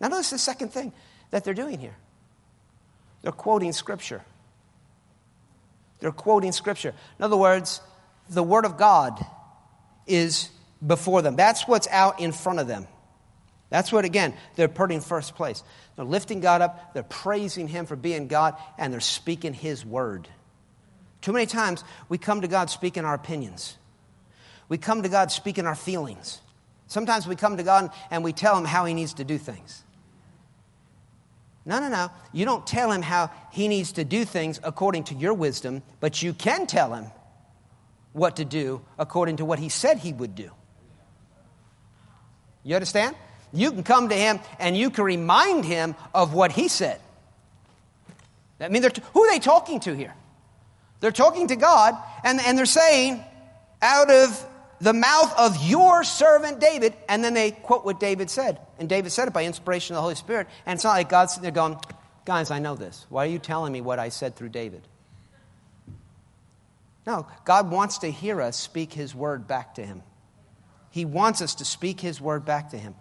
[0.00, 0.94] Now, notice the second thing
[1.30, 1.94] that they're doing here.
[3.20, 4.22] They're quoting Scripture.
[6.00, 6.94] They're quoting Scripture.
[7.18, 7.82] In other words,
[8.30, 9.22] the Word of God
[10.06, 10.48] is
[10.84, 11.36] before them.
[11.36, 12.86] That's what's out in front of them.
[13.68, 15.62] That's what, again, they're putting first place.
[15.96, 20.28] They're lifting God up, they're praising Him for being God, and they're speaking His Word.
[21.26, 23.76] Too many times we come to God speaking our opinions,
[24.68, 26.40] we come to God speaking our feelings.
[26.86, 29.82] Sometimes we come to God and we tell Him how He needs to do things.
[31.64, 32.10] No, no, no.
[32.32, 36.22] You don't tell Him how He needs to do things according to your wisdom, but
[36.22, 37.06] you can tell Him
[38.12, 40.52] what to do according to what He said He would do.
[42.62, 43.16] You understand?
[43.52, 47.00] You can come to him and you can remind him of what he said.
[48.60, 50.14] I mean, t- who are they talking to here?
[51.00, 53.22] They're talking to God and, and they're saying,
[53.82, 54.46] out of
[54.80, 58.58] the mouth of your servant David, and then they quote what David said.
[58.78, 60.48] And David said it by inspiration of the Holy Spirit.
[60.66, 61.78] And it's not like God's sitting there going,
[62.24, 63.06] Guys, I know this.
[63.08, 64.82] Why are you telling me what I said through David?
[67.06, 70.02] No, God wants to hear us speak his word back to him.
[70.96, 72.94] He wants us to speak His word back to Him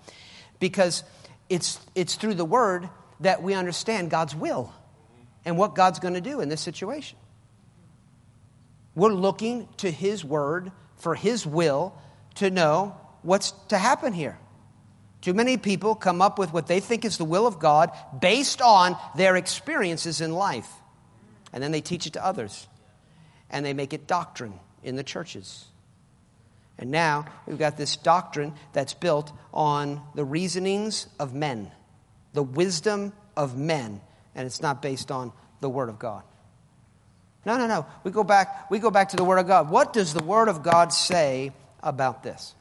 [0.59, 1.05] because
[1.47, 2.89] it's, it's through the word
[3.21, 4.73] that we understand God's will
[5.45, 7.17] and what God's going to do in this situation.
[8.95, 11.93] We're looking to His word for His will
[12.35, 14.37] to know what's to happen here.
[15.21, 18.61] Too many people come up with what they think is the will of God based
[18.61, 20.69] on their experiences in life.
[21.51, 22.67] And then they teach it to others.
[23.49, 24.53] And they make it doctrine
[24.83, 25.65] in the churches.
[26.77, 31.71] And now we've got this doctrine that's built on the reasonings of men,
[32.33, 34.01] the wisdom of men,
[34.35, 35.31] and it's not based on
[35.61, 36.23] the Word of God.
[37.45, 37.85] No, no, no.
[38.03, 39.69] We go back, we go back to the Word of God.
[39.69, 42.55] What does the Word of God say about this?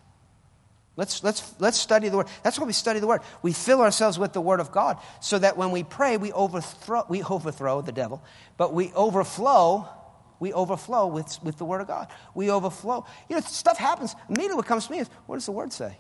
[0.97, 2.29] Let's, let's, let's study the Word.
[2.43, 3.23] That's why we study the Word.
[3.43, 7.05] We fill ourselves with the Word of God so that when we pray, we overthrow,
[7.09, 8.23] we overthrow the devil,
[8.57, 9.89] but we overflow
[10.41, 12.09] we overflow with, with the Word of God.
[12.35, 13.07] We overflow.
[13.29, 14.15] You know, stuff happens.
[14.29, 15.97] Immediately what comes to me is, what does the Word say?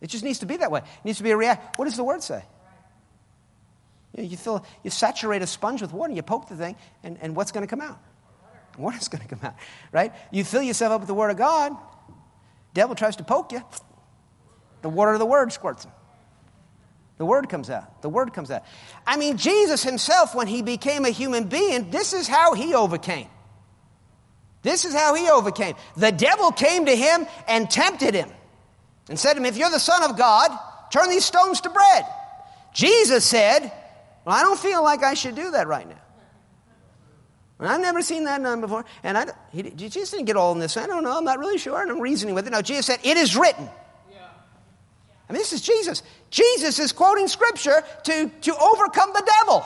[0.00, 0.80] It just needs to be that way.
[0.80, 1.78] It needs to be a react.
[1.78, 2.42] What does the Word say?
[4.14, 7.18] You, know, you, fill, you saturate a sponge with water, you poke the thing, and,
[7.20, 7.98] and what's going to come out?
[8.78, 9.54] Water is going to come out,
[9.92, 10.12] right?
[10.30, 11.76] You fill yourself up with the Word of God,
[12.74, 13.62] devil tries to poke you,
[14.82, 15.92] the water of the Word squirts him.
[17.20, 18.00] The word comes out.
[18.00, 18.62] The word comes out.
[19.06, 23.28] I mean, Jesus himself, when he became a human being, this is how he overcame.
[24.62, 25.74] This is how he overcame.
[25.98, 28.30] The devil came to him and tempted him
[29.10, 30.50] and said to him, If you're the Son of God,
[30.90, 32.06] turn these stones to bread.
[32.72, 33.70] Jesus said,
[34.24, 36.00] Well, I don't feel like I should do that right now.
[37.58, 38.86] And I've never seen that done before.
[39.02, 40.76] And I, he, Jesus didn't get all in this.
[40.76, 41.16] I don't know.
[41.16, 41.80] I'm not really sure.
[41.80, 42.50] And I'm reasoning with it.
[42.50, 43.68] No, Jesus said, It is written.
[45.28, 46.02] I mean, this is Jesus.
[46.30, 49.64] Jesus is quoting scripture to, to overcome the devil.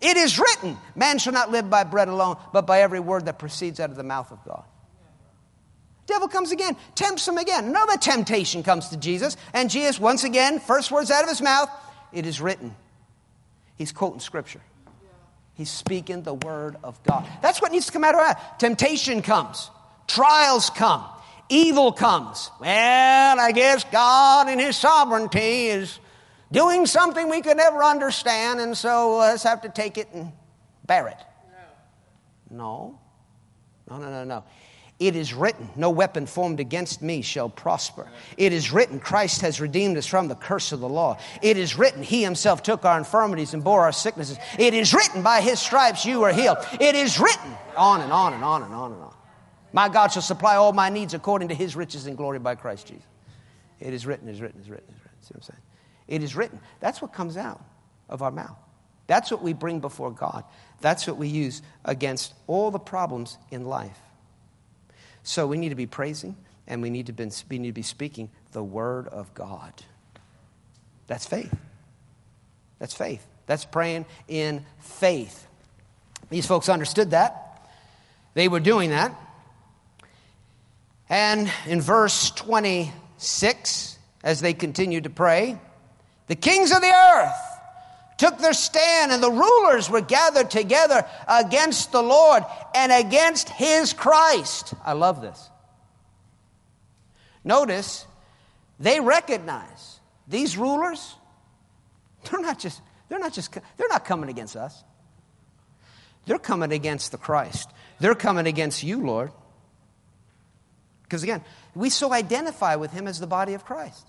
[0.00, 3.38] It is written, man shall not live by bread alone, but by every word that
[3.38, 4.64] proceeds out of the mouth of God.
[6.06, 7.66] Devil comes again, tempts him again.
[7.66, 11.68] Another temptation comes to Jesus, and Jesus, once again, first words out of his mouth,
[12.12, 12.74] it is written.
[13.76, 14.60] He's quoting scripture.
[15.54, 17.26] He's speaking the word of God.
[17.42, 18.58] That's what needs to come out of that.
[18.58, 19.70] Temptation comes,
[20.06, 21.04] trials come,
[21.48, 22.50] evil comes.
[22.60, 25.98] Well, I guess God in His sovereignty is
[26.50, 30.32] doing something we could never understand, and so let's have to take it and
[30.86, 31.18] bear it.
[32.50, 32.98] No.
[33.88, 34.44] No, no, no, no.
[35.00, 38.06] It is written, No weapon formed against me shall prosper.
[38.36, 41.18] It is written, Christ has redeemed us from the curse of the law.
[41.40, 44.38] It is written, He Himself took our infirmities and bore our sicknesses.
[44.58, 46.58] It is written, By His stripes you are healed.
[46.78, 49.14] It is written, on and on and on and on and on.
[49.72, 52.88] My God shall supply all my needs according to his riches and glory by Christ
[52.88, 53.04] Jesus.
[53.78, 55.20] It is written, it is written, it is written, it is written.
[55.20, 55.62] See what I'm saying?
[56.08, 56.60] It is written.
[56.80, 57.64] That's what comes out
[58.08, 58.58] of our mouth.
[59.06, 60.44] That's what we bring before God.
[60.80, 63.98] That's what we use against all the problems in life.
[65.22, 67.82] So we need to be praising and we need to be, we need to be
[67.82, 69.72] speaking the word of God.
[71.06, 71.54] That's faith.
[72.78, 73.26] That's faith.
[73.46, 75.46] That's praying in faith.
[76.30, 77.68] These folks understood that.
[78.34, 79.14] They were doing that.
[81.08, 85.58] And in verse 26, as they continued to pray,
[86.28, 87.49] the kings of the earth
[88.20, 92.44] took their stand, and the rulers were gathered together against the Lord
[92.74, 94.74] and against his Christ.
[94.84, 95.48] I love this.
[97.42, 98.04] Notice,
[98.78, 101.14] they recognize these rulers,
[102.30, 104.84] they're not just, they're not just, they're not coming against us.
[106.26, 107.70] They're coming against the Christ.
[108.00, 109.32] They're coming against you, Lord.
[111.04, 111.42] Because again,
[111.74, 114.06] we so identify with him as the body of Christ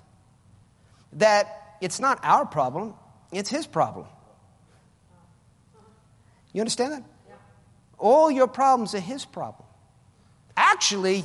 [1.13, 2.93] that it's not our problem,
[3.31, 4.05] it's his problem.
[6.53, 7.03] You understand that?
[7.97, 9.67] All your problems are his problem.
[10.57, 11.23] Actually,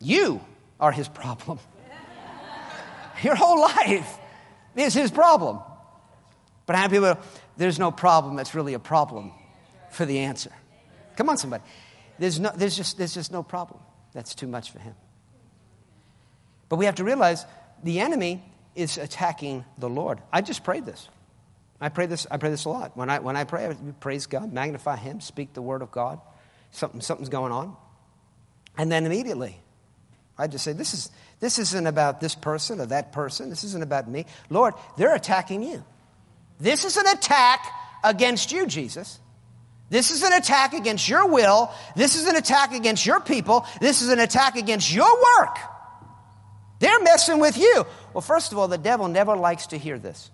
[0.00, 0.40] you
[0.78, 1.58] are his problem.
[3.22, 4.18] Your whole life
[4.76, 5.60] is his problem.
[6.66, 7.18] But how many people,
[7.56, 9.32] there's no problem that's really a problem
[9.90, 10.50] for the answer?
[11.16, 11.64] Come on, somebody.
[12.18, 13.80] There's, no, there's, just, there's just no problem
[14.12, 14.94] that's too much for him.
[16.68, 17.44] But we have to realize
[17.82, 18.42] the enemy
[18.76, 20.20] is attacking the Lord.
[20.32, 21.08] I just prayed this.
[21.80, 22.96] I pray this, I pray this a lot.
[22.96, 26.20] When I, when I pray, I praise God, magnify Him, speak the word of God.
[26.70, 27.76] Something, something's going on.
[28.78, 29.58] And then immediately,
[30.38, 31.10] I just say, this, is,
[31.40, 33.50] this isn't about this person or that person.
[33.50, 34.26] This isn't about me.
[34.50, 35.82] Lord, they're attacking you.
[36.60, 37.66] This is an attack
[38.04, 39.18] against you, Jesus.
[39.88, 41.70] This is an attack against your will.
[41.94, 43.66] This is an attack against your people.
[43.80, 45.08] This is an attack against your
[45.38, 45.58] work.
[46.78, 47.86] They're messing with you.
[48.12, 50.30] Well, first of all, the devil never likes to hear this.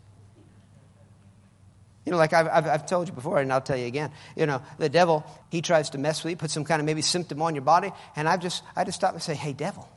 [2.05, 4.11] You know, like I've, I've, I've, told you before, and I'll tell you again.
[4.35, 7.01] You know, the devil, he tries to mess with you, put some kind of maybe
[7.01, 9.89] symptom on your body, and I've just, I just stop and say, hey, devil,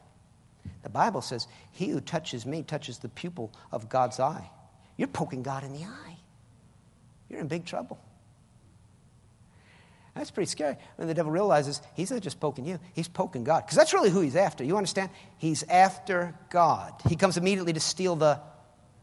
[0.84, 4.52] the Bible says, he who touches me touches the pupil of God's eye.
[4.98, 6.18] You're poking God in the eye.
[7.28, 8.00] You're in big trouble.
[10.16, 13.66] That's pretty scary when the devil realizes he's not just poking you, he's poking God.
[13.66, 14.64] Because that's really who he's after.
[14.64, 15.10] You understand?
[15.38, 16.94] He's after God.
[17.10, 18.40] He comes immediately to steal the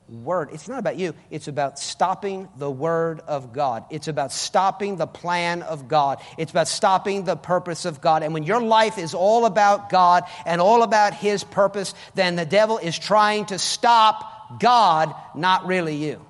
[0.08, 0.48] word.
[0.52, 3.84] It's not about you, it's about stopping the word of God.
[3.90, 6.18] It's about stopping the plan of God.
[6.38, 8.22] It's about stopping the purpose of God.
[8.22, 12.46] And when your life is all about God and all about his purpose, then the
[12.46, 16.24] devil is trying to stop God, not really you.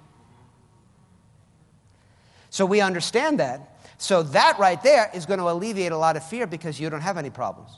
[2.51, 3.72] So we understand that.
[4.03, 7.03] So that right there is going to alleviate a lot of fear because you don't
[7.03, 7.71] have any problems.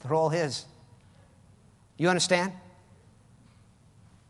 [0.00, 0.64] They're all his.
[1.96, 2.52] You understand?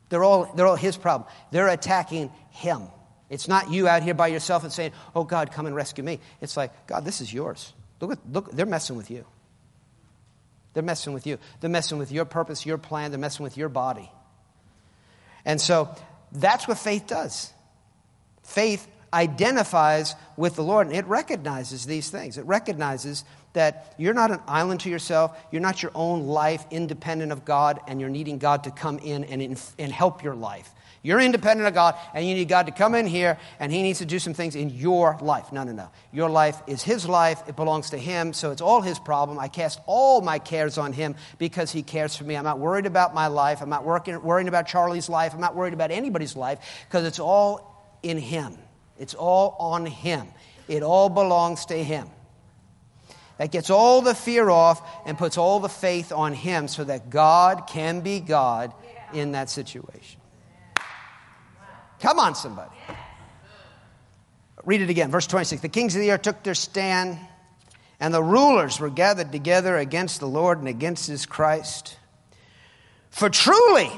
[0.08, 1.28] They're all, they're all his problem.
[1.50, 2.84] They're attacking him.
[3.28, 6.18] It's not you out here by yourself and saying, Oh, God, come and rescue me.
[6.40, 7.74] It's like, God, this is yours.
[8.00, 9.26] Look, at, look, they're messing with you.
[10.72, 11.36] They're messing with you.
[11.60, 13.10] They're messing with your purpose, your plan.
[13.10, 14.10] They're messing with your body.
[15.44, 15.94] And so
[16.32, 17.52] that's what faith does.
[18.44, 22.38] Faith identifies with the Lord and it recognizes these things.
[22.38, 27.32] It recognizes that you're not an island to yourself, you're not your own life independent
[27.32, 30.70] of God, and you're needing God to come in and, and help your life.
[31.02, 34.00] You're independent of God, and you need God to come in here, and He needs
[34.00, 35.52] to do some things in your life.
[35.52, 35.88] No, no, no.
[36.12, 39.38] Your life is His life, it belongs to Him, so it's all His problem.
[39.38, 42.36] I cast all my cares on Him because He cares for me.
[42.36, 45.54] I'm not worried about my life, I'm not working, worrying about Charlie's life, I'm not
[45.54, 48.59] worried about anybody's life because it's all in Him.
[48.99, 50.28] It's all on Him,
[50.68, 52.09] it all belongs to Him.
[53.38, 57.09] That gets all the fear off and puts all the faith on Him so that
[57.09, 58.74] God can be God
[59.12, 60.20] in that situation.
[62.01, 62.74] Come on, somebody.
[64.64, 65.62] Read it again, verse 26.
[65.62, 67.18] The kings of the earth took their stand,
[68.01, 71.96] and the rulers were gathered together against the Lord and against his Christ.
[73.11, 73.90] For truly,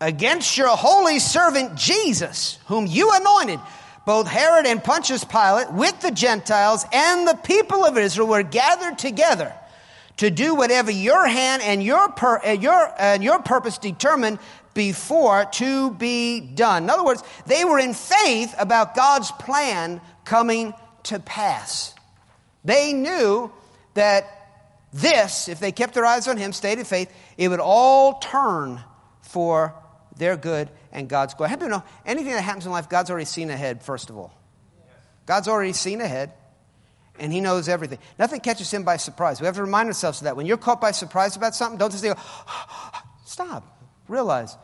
[0.00, 3.60] against your holy servant Jesus, whom you anointed,
[4.04, 8.98] both Herod and Pontius Pilate with the Gentiles and the people of Israel were gathered
[8.98, 9.52] together
[10.18, 12.12] to do whatever your hand and your,
[12.44, 14.38] and uh, your, and your purpose determined
[14.74, 16.84] before to be done.
[16.84, 20.74] In other words, they were in faith about God's plan coming
[21.04, 21.94] to pass.
[22.64, 23.52] They knew
[23.94, 24.24] that
[24.92, 28.80] this, if they kept their eyes on Him, stayed in faith, it would all turn
[29.20, 29.74] for
[30.22, 31.48] their good and God's glory.
[31.48, 34.16] I happen to know anything that happens in life, God's already seen ahead, first of
[34.16, 34.32] all.
[35.26, 36.32] God's already seen ahead,
[37.18, 37.98] and He knows everything.
[38.20, 39.40] Nothing catches Him by surprise.
[39.40, 40.36] We have to remind ourselves of that.
[40.36, 42.14] When you're caught by surprise about something, don't just go,
[43.26, 43.66] stop.
[44.06, 44.56] Realize,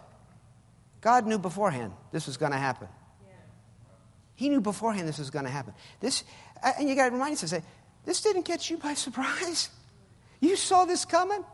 [1.01, 2.87] God knew beforehand this was going to happen.
[4.37, 5.75] He knew beforehand this was going to happen.
[5.99, 6.23] This,
[6.63, 7.69] and you got to remind yourself, say,
[8.05, 9.71] this didn't catch you by surprise.
[10.39, 11.45] You saw this coming.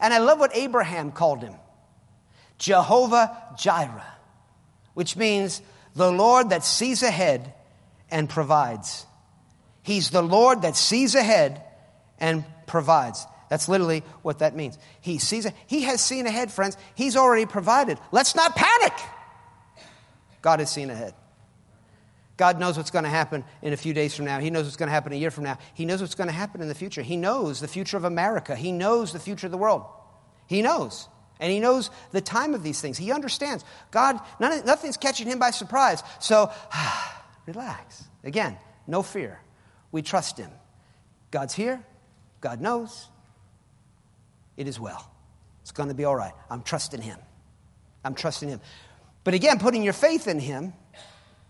[0.00, 1.54] And I love what Abraham called him.
[2.58, 4.14] Jehovah Jireh,
[4.94, 5.62] which means
[5.94, 7.52] the Lord that sees ahead
[8.10, 9.06] and provides.
[9.82, 11.62] He's the Lord that sees ahead
[12.18, 13.26] and provides.
[13.48, 14.78] That's literally what that means.
[15.00, 15.54] He sees it.
[15.66, 16.76] He has seen ahead, friends.
[16.94, 17.98] He's already provided.
[18.12, 18.92] Let's not panic.
[20.42, 21.14] God has seen ahead.
[22.36, 24.38] God knows what's going to happen in a few days from now.
[24.38, 25.58] He knows what's going to happen a year from now.
[25.74, 27.02] He knows what's going to happen in the future.
[27.02, 28.54] He knows the future of America.
[28.54, 29.84] He knows the future of the world.
[30.46, 31.08] He knows.
[31.40, 32.98] And he knows the time of these things.
[32.98, 33.64] He understands.
[33.90, 36.02] God, none, nothing's catching him by surprise.
[36.20, 36.50] So,
[37.46, 38.04] relax.
[38.24, 39.40] Again, no fear.
[39.92, 40.50] We trust him.
[41.30, 41.82] God's here.
[42.40, 43.08] God knows.
[44.56, 45.10] It is well.
[45.62, 46.32] It's going to be all right.
[46.50, 47.18] I'm trusting him.
[48.04, 48.60] I'm trusting him.
[49.24, 50.72] But again, putting your faith in him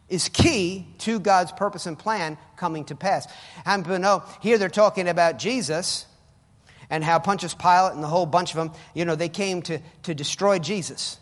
[0.08, 3.26] is key to God's purpose and plan coming to pass.
[3.64, 6.06] And know here they're talking about Jesus
[6.90, 9.80] and how Pontius Pilate and the whole bunch of them, you know, they came to,
[10.04, 11.18] to destroy Jesus.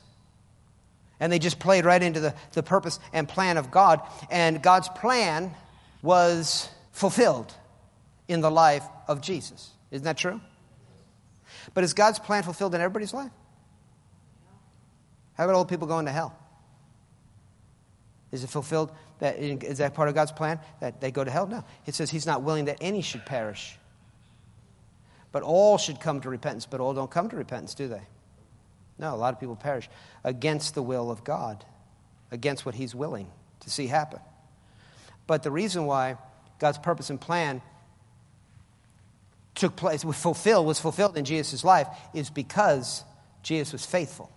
[1.18, 4.02] And they just played right into the, the purpose and plan of God.
[4.30, 5.54] And God's plan
[6.02, 7.52] was fulfilled
[8.28, 9.70] in the life of Jesus.
[9.90, 10.40] Isn't that true?
[11.74, 13.32] But is God's plan fulfilled in everybody's life?
[15.34, 16.36] How about old people going to hell?
[18.32, 18.90] Is it fulfilled?
[19.18, 21.46] That, is that part of God's plan that they go to hell?
[21.46, 21.64] No.
[21.86, 23.78] It says He's not willing that any should perish,
[25.36, 26.64] but all should come to repentance.
[26.64, 28.00] But all don't come to repentance, do they?
[28.98, 29.86] No, a lot of people perish
[30.24, 31.62] against the will of God,
[32.30, 33.30] against what He's willing
[33.60, 34.20] to see happen.
[35.26, 36.16] But the reason why
[36.58, 37.60] God's purpose and plan
[39.54, 43.04] took place, was fulfilled, was fulfilled in Jesus' life, is because
[43.42, 44.32] Jesus was faithful.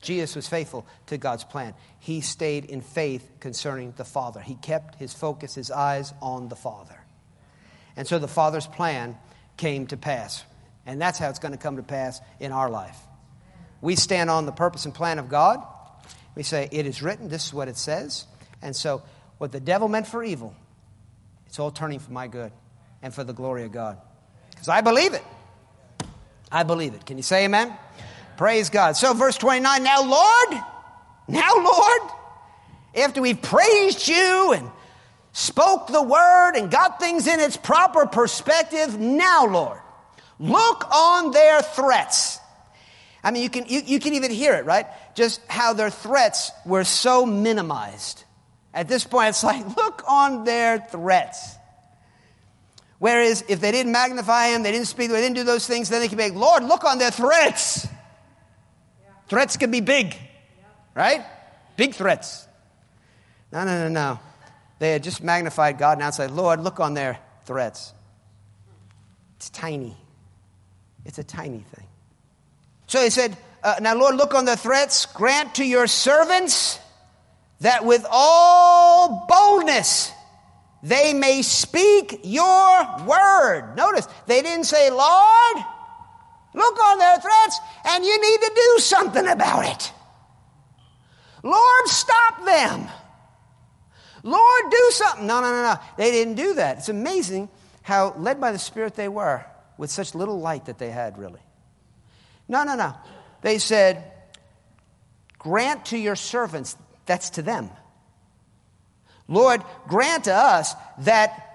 [0.00, 1.74] Jesus was faithful to God's plan.
[1.98, 4.40] He stayed in faith concerning the Father.
[4.40, 6.98] He kept his focus, his eyes on the Father.
[7.96, 9.18] And so the Father's plan
[9.60, 10.42] came to pass.
[10.86, 12.96] And that's how it's going to come to pass in our life.
[13.82, 15.62] We stand on the purpose and plan of God.
[16.34, 18.26] We say, It is written, this is what it says.
[18.62, 19.02] And so,
[19.38, 20.54] what the devil meant for evil,
[21.46, 22.52] it's all turning for my good
[23.02, 23.98] and for the glory of God.
[24.50, 25.22] Because I believe it.
[26.50, 27.06] I believe it.
[27.06, 27.72] Can you say amen?
[28.36, 28.96] Praise God.
[28.96, 30.62] So, verse 29 now, Lord,
[31.28, 32.10] now, Lord,
[32.96, 34.70] after we've praised you and
[35.32, 39.80] spoke the word and got things in its proper perspective, now, Lord,
[40.38, 42.38] look on their threats.
[43.22, 44.86] I mean, you can, you, you can even hear it, right?
[45.14, 48.24] Just how their threats were so minimized.
[48.72, 51.56] At this point, it's like, look on their threats.
[52.98, 56.00] Whereas if they didn't magnify him, they didn't speak, they didn't do those things, then
[56.00, 57.88] they could be like, Lord, look on their threats.
[59.28, 60.14] Threats can be big,
[60.94, 61.24] right?
[61.76, 62.46] Big threats.
[63.52, 64.20] No, no, no, no.
[64.80, 67.94] They had just magnified God and now said, Lord, look on their threats.
[69.36, 69.96] It's tiny.
[71.04, 71.86] It's a tiny thing.
[72.88, 75.06] So he said, uh, Now, Lord, look on the threats.
[75.06, 76.80] Grant to your servants
[77.60, 80.10] that with all boldness
[80.82, 83.74] they may speak your word.
[83.76, 85.64] Notice, they didn't say, Lord,
[86.54, 89.92] Look on their threats, and you need to do something about it.
[91.42, 92.88] Lord, stop them.
[94.22, 95.26] Lord, do something.
[95.26, 95.80] No, no, no, no.
[95.96, 96.78] They didn't do that.
[96.78, 97.48] It's amazing
[97.82, 99.44] how led by the Spirit they were
[99.78, 101.40] with such little light that they had, really.
[102.48, 102.94] No, no, no.
[103.42, 104.04] They said,
[105.38, 107.70] Grant to your servants, that's to them.
[109.26, 111.46] Lord, grant to us that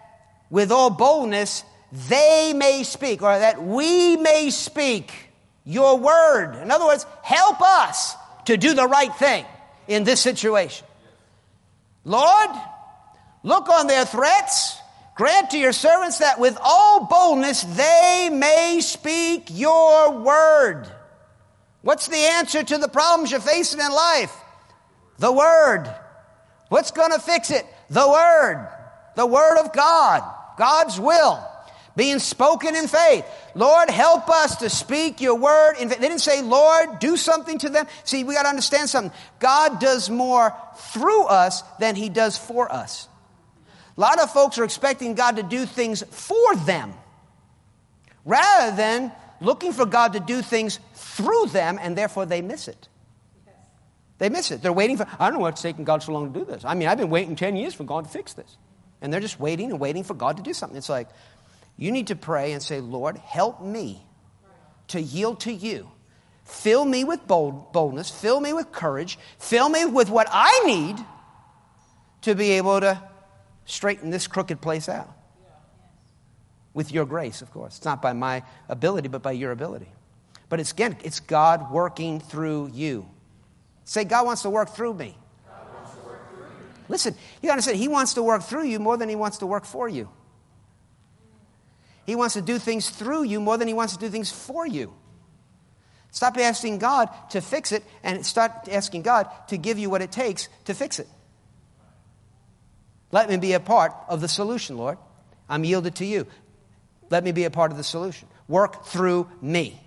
[0.50, 1.64] with all boldness
[2.10, 5.30] they may speak, or that we may speak
[5.64, 6.56] your word.
[6.62, 9.46] In other words, help us to do the right thing
[9.88, 10.85] in this situation.
[12.06, 12.50] Lord,
[13.44, 14.80] look on their threats.
[15.16, 20.88] Grant to your servants that with all boldness they may speak your word.
[21.82, 24.36] What's the answer to the problems you're facing in life?
[25.20, 25.94] The word.
[26.70, 27.66] What's going to fix it?
[27.90, 28.68] The word.
[29.16, 30.24] The word of God.
[30.58, 31.46] God's will
[31.96, 33.26] being spoken in faith.
[33.54, 35.76] Lord, help us to speak your word.
[35.80, 36.00] In faith.
[36.00, 37.88] They didn't say, Lord, do something to them.
[38.04, 39.18] See, we got to understand something.
[39.40, 40.54] God does more
[40.94, 43.08] through us than he does for us.
[43.98, 46.94] A lot of folks are expecting God to do things for them
[48.26, 52.90] rather than looking for God to do things through them, and therefore they miss it.
[54.18, 54.62] They miss it.
[54.62, 56.64] They're waiting for, I don't know what's taking God so long to do this.
[56.64, 58.58] I mean, I've been waiting 10 years for God to fix this.
[59.02, 60.78] And they're just waiting and waiting for God to do something.
[60.78, 61.10] It's like,
[61.78, 64.06] you need to pray and say, Lord, help me
[64.90, 65.90] to yield to you.
[66.44, 70.98] Fill me with bold, boldness, fill me with courage, fill me with what I need
[72.22, 73.02] to be able to
[73.66, 75.12] straighten this crooked place out.
[76.74, 77.78] With your grace, of course.
[77.78, 79.88] It's not by my ability, but by your ability.
[80.50, 83.08] But it's again, it's God working through you.
[83.86, 85.18] Say, God wants to work through me.
[85.48, 85.88] Work
[86.34, 86.46] through
[86.90, 89.66] Listen, you understand, He wants to work through you more than He wants to work
[89.66, 90.10] for you.
[92.06, 94.66] He wants to do things through you more than he wants to do things for
[94.66, 94.94] you.
[96.12, 100.12] Stop asking God to fix it and start asking God to give you what it
[100.12, 101.08] takes to fix it.
[103.12, 104.98] Let me be a part of the solution, Lord.
[105.50, 106.26] I'm yielded to you.
[107.10, 108.28] Let me be a part of the solution.
[108.48, 109.80] Work through me.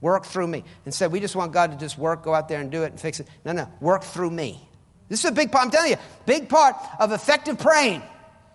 [0.00, 0.64] Work through me.
[0.84, 3.00] Instead, we just want God to just work, go out there and do it and
[3.00, 3.28] fix it.
[3.44, 4.60] No, no, work through me.
[5.08, 8.02] This is a big part, I'm telling you, big part of effective praying.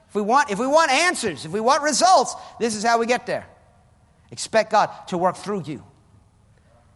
[0.10, 3.06] If we want, if we want answers, if we want results, this is how we
[3.06, 3.46] get there.
[4.32, 5.84] Expect God to work through you.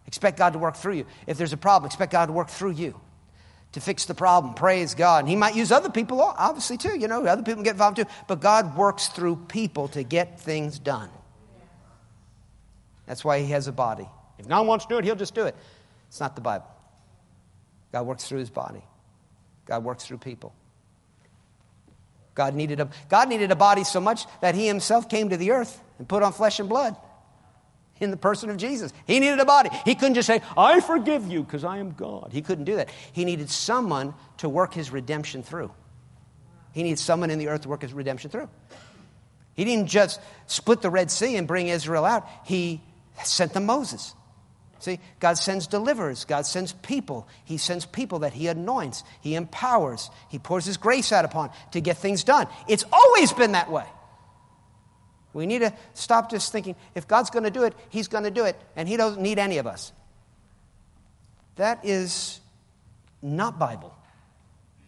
[0.08, 1.06] Expect God to work through you.
[1.28, 3.00] If there's a problem, expect God to work through you
[3.74, 4.54] to fix the problem.
[4.54, 5.20] Praise God.
[5.20, 6.98] And He might use other people, obviously, too.
[6.98, 8.06] You know, other people get involved too.
[8.28, 11.10] But God works through people to get things done.
[13.06, 14.08] That's why He has a body.
[14.40, 15.56] If God wants to do it, He'll just do it.
[16.08, 16.68] It's not the Bible.
[17.92, 18.84] God works through His body,
[19.66, 20.54] God works through people.
[22.36, 25.52] God needed a, God needed a body so much that He Himself came to the
[25.52, 26.96] earth and put on flesh and blood
[28.00, 28.92] in the person of Jesus.
[29.08, 29.70] He needed a body.
[29.86, 32.30] He couldn't just say, I forgive you because I am God.
[32.32, 32.90] He couldn't do that.
[33.14, 35.72] He needed someone to work his redemption through.
[36.74, 38.50] He needed someone in the earth to work his redemption through.
[39.54, 42.82] He didn't just split the Red Sea and bring Israel out, he
[43.24, 44.16] sent them Moses.
[44.84, 46.26] See, God sends deliverers.
[46.26, 47.26] God sends people.
[47.46, 49.06] He sends people that He anoints.
[49.22, 50.10] He empowers.
[50.28, 52.48] He pours His grace out upon to get things done.
[52.68, 53.86] It's always been that way.
[55.32, 58.32] We need to stop just thinking if God's going to do it, He's going to
[58.32, 59.94] do it, and He doesn't need any of us.
[61.56, 62.42] That is
[63.22, 63.96] not Bible.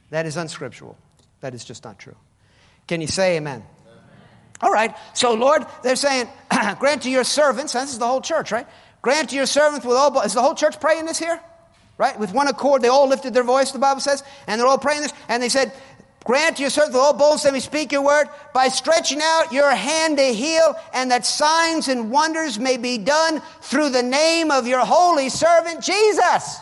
[0.09, 0.97] That is unscriptural.
[1.39, 2.17] That is just not true.
[2.85, 3.63] Can you say amen?
[3.63, 3.99] amen.
[4.59, 4.93] All right.
[5.13, 6.27] So, Lord, they're saying,
[6.79, 8.67] grant to your servants, this is the whole church, right?
[9.05, 11.39] Grant to your servants with all, is the whole church praying this here?
[11.99, 12.19] Right?
[12.19, 15.03] With one accord, they all lifted their voice, the Bible says, and they're all praying
[15.03, 15.71] this, and they said,
[16.23, 19.69] Grant your servants with all boldness, let me speak your word by stretching out your
[19.69, 24.65] hand to heal, and that signs and wonders may be done through the name of
[24.65, 26.57] your holy servant Jesus.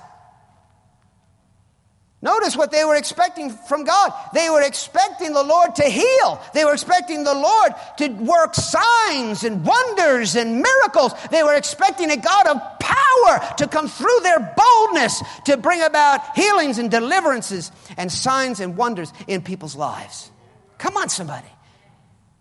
[2.24, 4.14] Notice what they were expecting from God.
[4.34, 6.42] They were expecting the Lord to heal.
[6.54, 11.12] They were expecting the Lord to work signs and wonders and miracles.
[11.32, 16.22] They were expecting a God of power to come through their boldness to bring about
[16.34, 20.32] healings and deliverances and signs and wonders in people's lives.
[20.78, 21.50] Come on, somebody.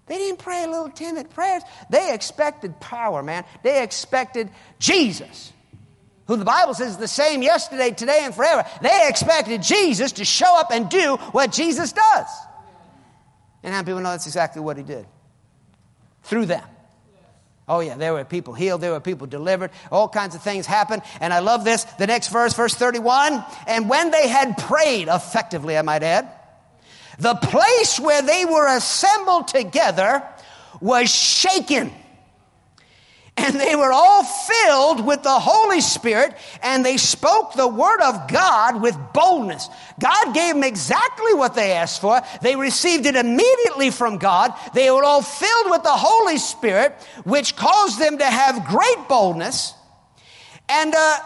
[0.07, 1.65] They didn't pray little timid prayers.
[1.91, 3.45] They expected power, man.
[3.65, 5.53] They expected Jesus
[6.27, 10.25] who the Bible says is the same yesterday, today, and forever, they expected Jesus to
[10.25, 12.27] show up and do what Jesus does.
[13.63, 15.07] And how people know that's exactly what he did?
[16.23, 16.65] Through them.
[17.69, 21.03] Oh, yeah, there were people healed, there were people delivered, all kinds of things happened.
[21.21, 21.85] And I love this.
[21.85, 26.29] The next verse, verse 31 And when they had prayed effectively, I might add,
[27.19, 30.23] the place where they were assembled together
[30.81, 31.93] was shaken
[33.37, 38.29] and they were all filled with the Holy Spirit, and they spoke the word of
[38.29, 39.69] God with boldness.
[39.99, 42.21] God gave them exactly what they asked for.
[42.43, 44.53] They received it immediately from God.
[44.75, 46.93] They were all filled with the Holy Spirit,
[47.25, 49.75] which caused them to have great boldness.
[50.69, 51.19] And uh,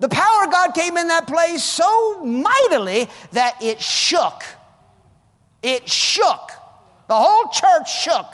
[0.00, 4.42] the power of God came in that place so mightily that it shook.
[5.62, 6.50] It shook.
[7.08, 8.26] The whole church shook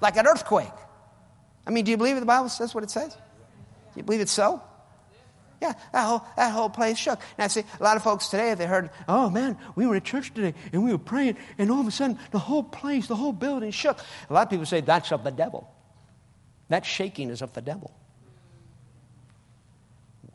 [0.00, 0.68] like an earthquake.
[1.68, 3.14] I mean, do you believe the Bible says what it says?
[3.14, 3.20] Do
[3.96, 4.62] you believe it's so?
[5.60, 7.20] Yeah, that whole, that whole place shook.
[7.38, 10.32] Now, see, a lot of folks today, they heard, oh man, we were at church
[10.32, 13.32] today and we were praying, and all of a sudden the whole place, the whole
[13.32, 13.98] building shook.
[14.30, 15.68] A lot of people say that's of the devil.
[16.68, 17.92] That shaking is of the devil.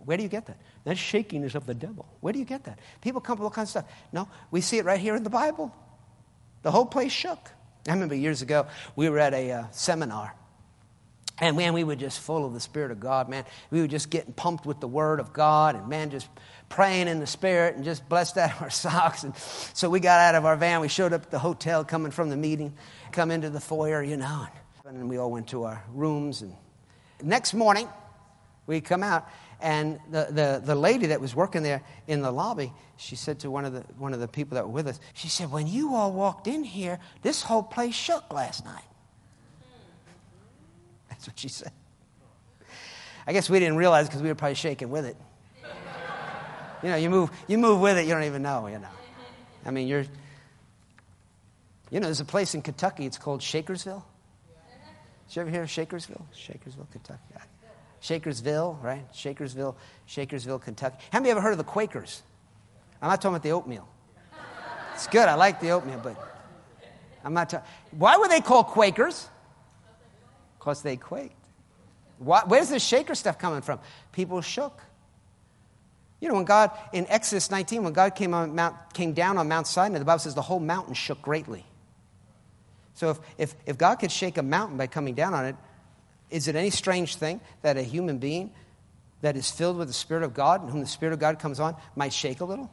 [0.06, 0.58] Where do you get that?
[0.84, 2.06] That shaking is of the devil.
[2.20, 2.78] Where do you get that?
[3.02, 3.92] People come up with all kinds of stuff.
[4.12, 5.74] No, we see it right here in the Bible.
[6.62, 7.50] The whole place shook.
[7.88, 10.36] I remember years ago, we were at a uh, seminar
[11.40, 13.44] and man, we were just full of the Spirit of God, man.
[13.72, 16.30] We were just getting pumped with the Word of God, and man, just
[16.70, 19.24] praying in the Spirit and just blessed out of our socks.
[19.24, 19.36] And
[19.74, 20.80] so we got out of our van.
[20.80, 22.74] We showed up at the hotel coming from the meeting,
[23.12, 24.48] come into the foyer, you know,
[24.86, 26.44] and, we all went to our rooms.
[26.44, 26.54] And
[27.24, 27.88] next morning,
[28.68, 29.28] we come out,
[29.60, 33.50] and the, the, the lady that was working there in the lobby, she said to
[33.50, 35.96] one of, the, one of the people that were with us, she said, When you
[35.96, 38.84] all walked in here, this whole place shook last night.
[41.24, 41.72] That's what she said.
[43.26, 45.16] I guess we didn't realize because we were probably shaking with it.
[46.84, 48.90] You know, you move, you move with it, you don't even know, you know.
[49.66, 50.06] I mean, you're,
[51.90, 54.04] you know, there's a place in Kentucky, it's called Shakersville.
[55.30, 56.24] Did you ever hear of Shakersville?
[56.36, 57.22] Shakersville, Kentucky.
[58.02, 59.10] Shakersville, right?
[59.14, 60.98] Shakersville, Shakersville, Kentucky.
[61.14, 62.22] How many ever heard of the Quakers?
[63.02, 63.88] I'm not talking about the oatmeal.
[64.94, 66.18] It's good, I like the oatmeal, but
[67.24, 67.66] I'm not talking.
[67.92, 69.30] Why were they called Quakers?
[70.64, 71.36] Because they quaked.
[72.20, 73.80] Why, where's this shaker stuff coming from?
[74.14, 74.82] People shook.
[76.22, 79.50] You know, when God, in Exodus 19, when God came, on Mount, came down on
[79.50, 81.66] Mount Sinai, the Bible says the whole mountain shook greatly.
[82.94, 85.58] So if, if, if God could shake a mountain by coming down on it,
[86.30, 88.50] is it any strange thing that a human being
[89.20, 91.60] that is filled with the Spirit of God and whom the Spirit of God comes
[91.60, 92.72] on might shake a little?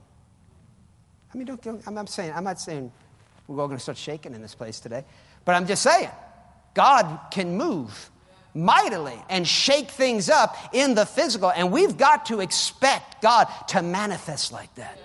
[1.34, 2.92] I mean, don't, don't, I'm, I'm, saying, I'm not saying
[3.48, 5.04] we're all going to start shaking in this place today,
[5.44, 6.10] but I'm just saying
[6.74, 8.10] God can move
[8.54, 13.82] mightily and shake things up in the physical, and we've got to expect God to
[13.82, 14.98] manifest like that.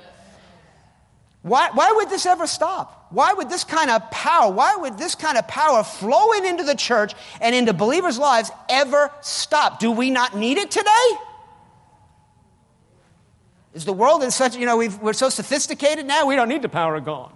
[1.42, 3.06] Why, why would this ever stop?
[3.12, 6.74] Why would this kind of power, why would this kind of power flowing into the
[6.74, 9.80] church and into believers' lives ever stop?
[9.80, 11.10] Do we not need it today?
[13.76, 16.64] Is the world in such, you know, we are so sophisticated now, we don't need
[16.64, 17.32] the power of God.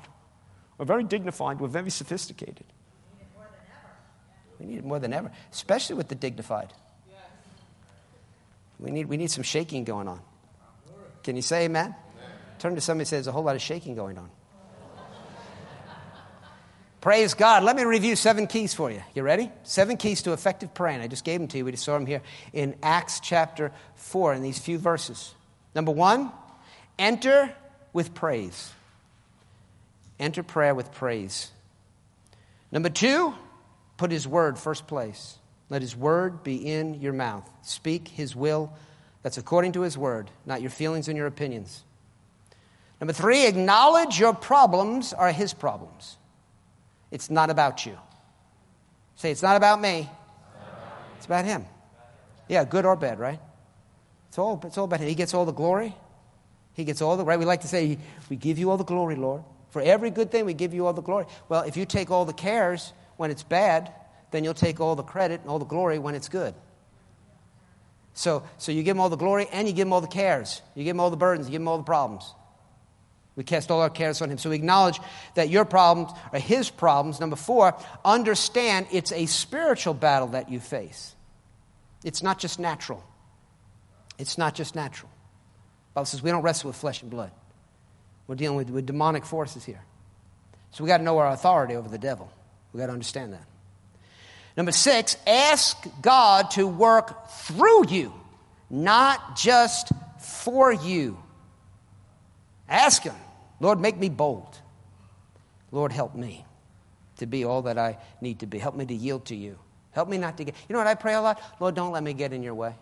[0.80, 2.66] We're very dignified, we're very sophisticated.
[4.60, 6.74] We need it more than ever, especially with the dignified.
[8.80, 10.22] We need, we need some shaking going on.
[11.24, 11.96] Can you say amen?
[12.60, 14.30] Turn to somebody and say, There's a whole lot of shaking going on.
[17.02, 17.64] Praise God.
[17.64, 19.02] Let me review seven keys for you.
[19.16, 19.50] You ready?
[19.64, 21.00] Seven keys to effective praying.
[21.00, 21.64] I just gave them to you.
[21.64, 25.34] We just saw them here in Acts chapter 4 in these few verses.
[25.74, 26.30] Number one,
[26.98, 27.54] enter
[27.94, 28.74] with praise.
[30.20, 31.52] Enter prayer with praise.
[32.70, 33.34] Number two,
[34.00, 35.38] put his word first place.
[35.70, 37.48] Let his word be in your mouth.
[37.62, 38.74] Speak his will
[39.22, 41.84] that's according to his word, not your feelings and your opinions.
[43.00, 46.18] Number three, acknowledge your problems are his problems.
[47.12, 47.98] It's not about you.
[49.16, 50.10] Say, it's not about me.
[51.18, 51.66] It's about him.
[52.48, 53.40] Yeah, good or bad, right?
[54.30, 55.10] It's all, it's all about him.
[55.10, 55.94] He gets all the glory.
[56.74, 57.38] He gets all the, right?
[57.38, 57.98] We like to say,
[58.30, 59.44] we give you all the glory, Lord.
[59.72, 61.26] For every good thing, we give you all the glory.
[61.50, 63.92] Well, if you take all the cares when it's bad,
[64.32, 66.54] then you'll take all the credit and all the glory when it's good.
[68.14, 70.62] So, so you give him all the glory and you give him all the cares.
[70.74, 72.34] You give him all the burdens, you give him all the problems.
[73.36, 74.38] We cast all our cares on him.
[74.38, 75.02] So we acknowledge
[75.36, 77.20] that your problems are his problems.
[77.20, 81.14] Number four, understand it's a spiritual battle that you face.
[82.06, 83.04] It's not just natural.
[84.18, 85.12] It's not just natural.
[85.90, 87.32] The Bible says we don't wrestle with flesh and blood.
[88.28, 89.84] We're dealing with, with demonic forces here.
[90.72, 92.32] So we got to know our authority over the devil.
[92.74, 93.46] We got to understand that.
[94.56, 98.14] Number six, ask God to work through you,
[98.70, 101.18] not just for you.
[102.68, 103.16] Ask Him.
[103.60, 104.58] Lord, make me bold.
[105.72, 106.46] Lord, help me
[107.18, 108.60] to be all that I need to be.
[108.60, 109.58] Help me to yield to you.
[109.92, 110.56] Help me not to get.
[110.68, 111.42] You know what I pray a lot?
[111.60, 112.76] Lord, don't let me get in your way.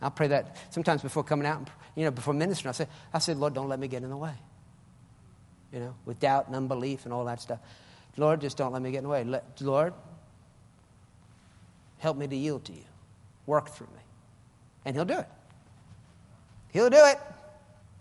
[0.00, 2.70] I'll pray that sometimes before coming out, you know, before ministering.
[2.70, 4.34] I say, I say, Lord, don't let me get in the way.
[5.72, 7.58] You know, with doubt and unbelief and all that stuff.
[8.16, 9.24] Lord, just don't let me get in the way.
[9.24, 9.94] Let, Lord,
[11.98, 12.84] help me to yield to you.
[13.46, 14.02] Work through me.
[14.84, 15.28] And He'll do it.
[16.72, 17.18] He'll do it.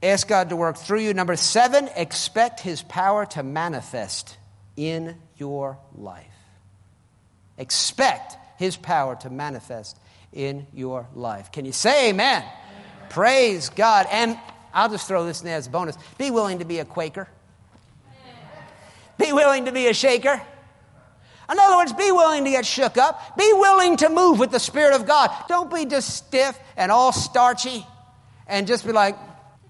[0.03, 1.13] Ask God to work through you.
[1.13, 4.38] Number seven, expect His power to manifest
[4.76, 6.26] in your life.
[7.57, 9.97] Expect His power to manifest
[10.34, 11.51] in your life.
[11.51, 12.43] Can you say amen?
[12.43, 12.51] amen?
[13.09, 14.07] Praise God.
[14.11, 14.38] And
[14.74, 17.28] I'll just throw this in as a bonus be willing to be a Quaker,
[19.22, 20.41] be willing to be a shaker.
[21.51, 23.38] In other words, be willing to get shook up.
[23.38, 25.32] Be willing to move with the Spirit of God.
[25.49, 27.86] Don't be just stiff and all starchy
[28.47, 29.17] and just be like,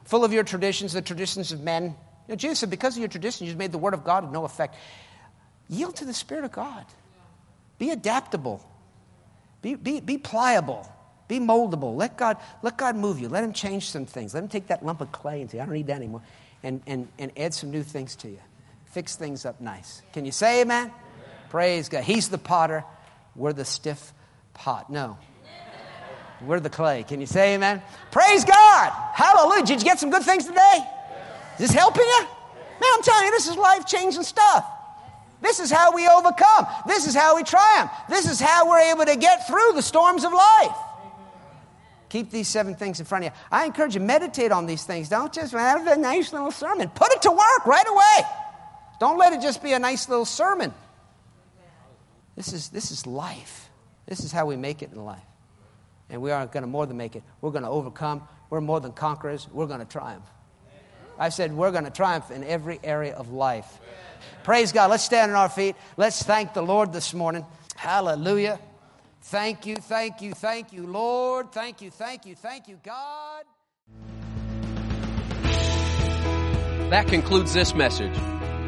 [0.05, 1.85] full of your traditions, the traditions of men.
[1.85, 1.93] You
[2.29, 4.45] know, Jesus said, because of your traditions, you've made the word of God of no
[4.45, 4.75] effect.
[5.69, 6.85] Yield to the Spirit of God.
[7.79, 8.63] Be adaptable.
[9.61, 10.87] Be, be, be pliable.
[11.27, 11.95] Be moldable.
[11.95, 13.29] Let God, let God move you.
[13.29, 14.33] Let Him change some things.
[14.33, 16.21] Let Him take that lump of clay and say, I don't need that anymore.
[16.61, 18.39] And, and, and add some new things to you.
[18.91, 20.01] Fix things up nice.
[20.13, 20.83] Can you say amen?
[20.83, 20.95] amen?
[21.49, 22.03] Praise God.
[22.03, 22.83] He's the potter.
[23.35, 24.13] We're the stiff
[24.53, 24.89] pot.
[24.89, 25.17] No.
[26.41, 27.03] We're the clay.
[27.03, 27.81] Can you say amen?
[28.11, 28.91] Praise God.
[29.13, 29.65] Hallelujah.
[29.65, 30.77] Did you get some good things today?
[31.53, 32.21] Is this helping you?
[32.81, 34.65] Man, I'm telling you, this is life changing stuff.
[35.41, 36.67] This is how we overcome.
[36.87, 37.91] This is how we triumph.
[38.09, 40.75] This is how we're able to get through the storms of life.
[42.09, 43.39] Keep these seven things in front of you.
[43.51, 45.09] I encourage you, meditate on these things.
[45.09, 46.89] Don't just have a nice little sermon.
[46.89, 48.27] Put it to work right away.
[49.01, 50.71] Don't let it just be a nice little sermon.
[52.35, 53.71] This is, this is life.
[54.05, 55.23] This is how we make it in life
[56.11, 57.23] and we aren't going to more than make it.
[57.41, 58.27] We're going to overcome.
[58.51, 59.47] We're more than conquerors.
[59.51, 60.25] We're going to triumph.
[61.17, 63.79] I said we're going to triumph in every area of life.
[64.43, 64.91] Praise God.
[64.91, 65.75] Let's stand on our feet.
[65.97, 67.43] Let's thank the Lord this morning.
[67.75, 68.59] Hallelujah.
[69.23, 71.51] Thank you, thank you, thank you, Lord.
[71.51, 73.45] Thank you, thank you, thank you, God.
[76.91, 78.15] That concludes this message.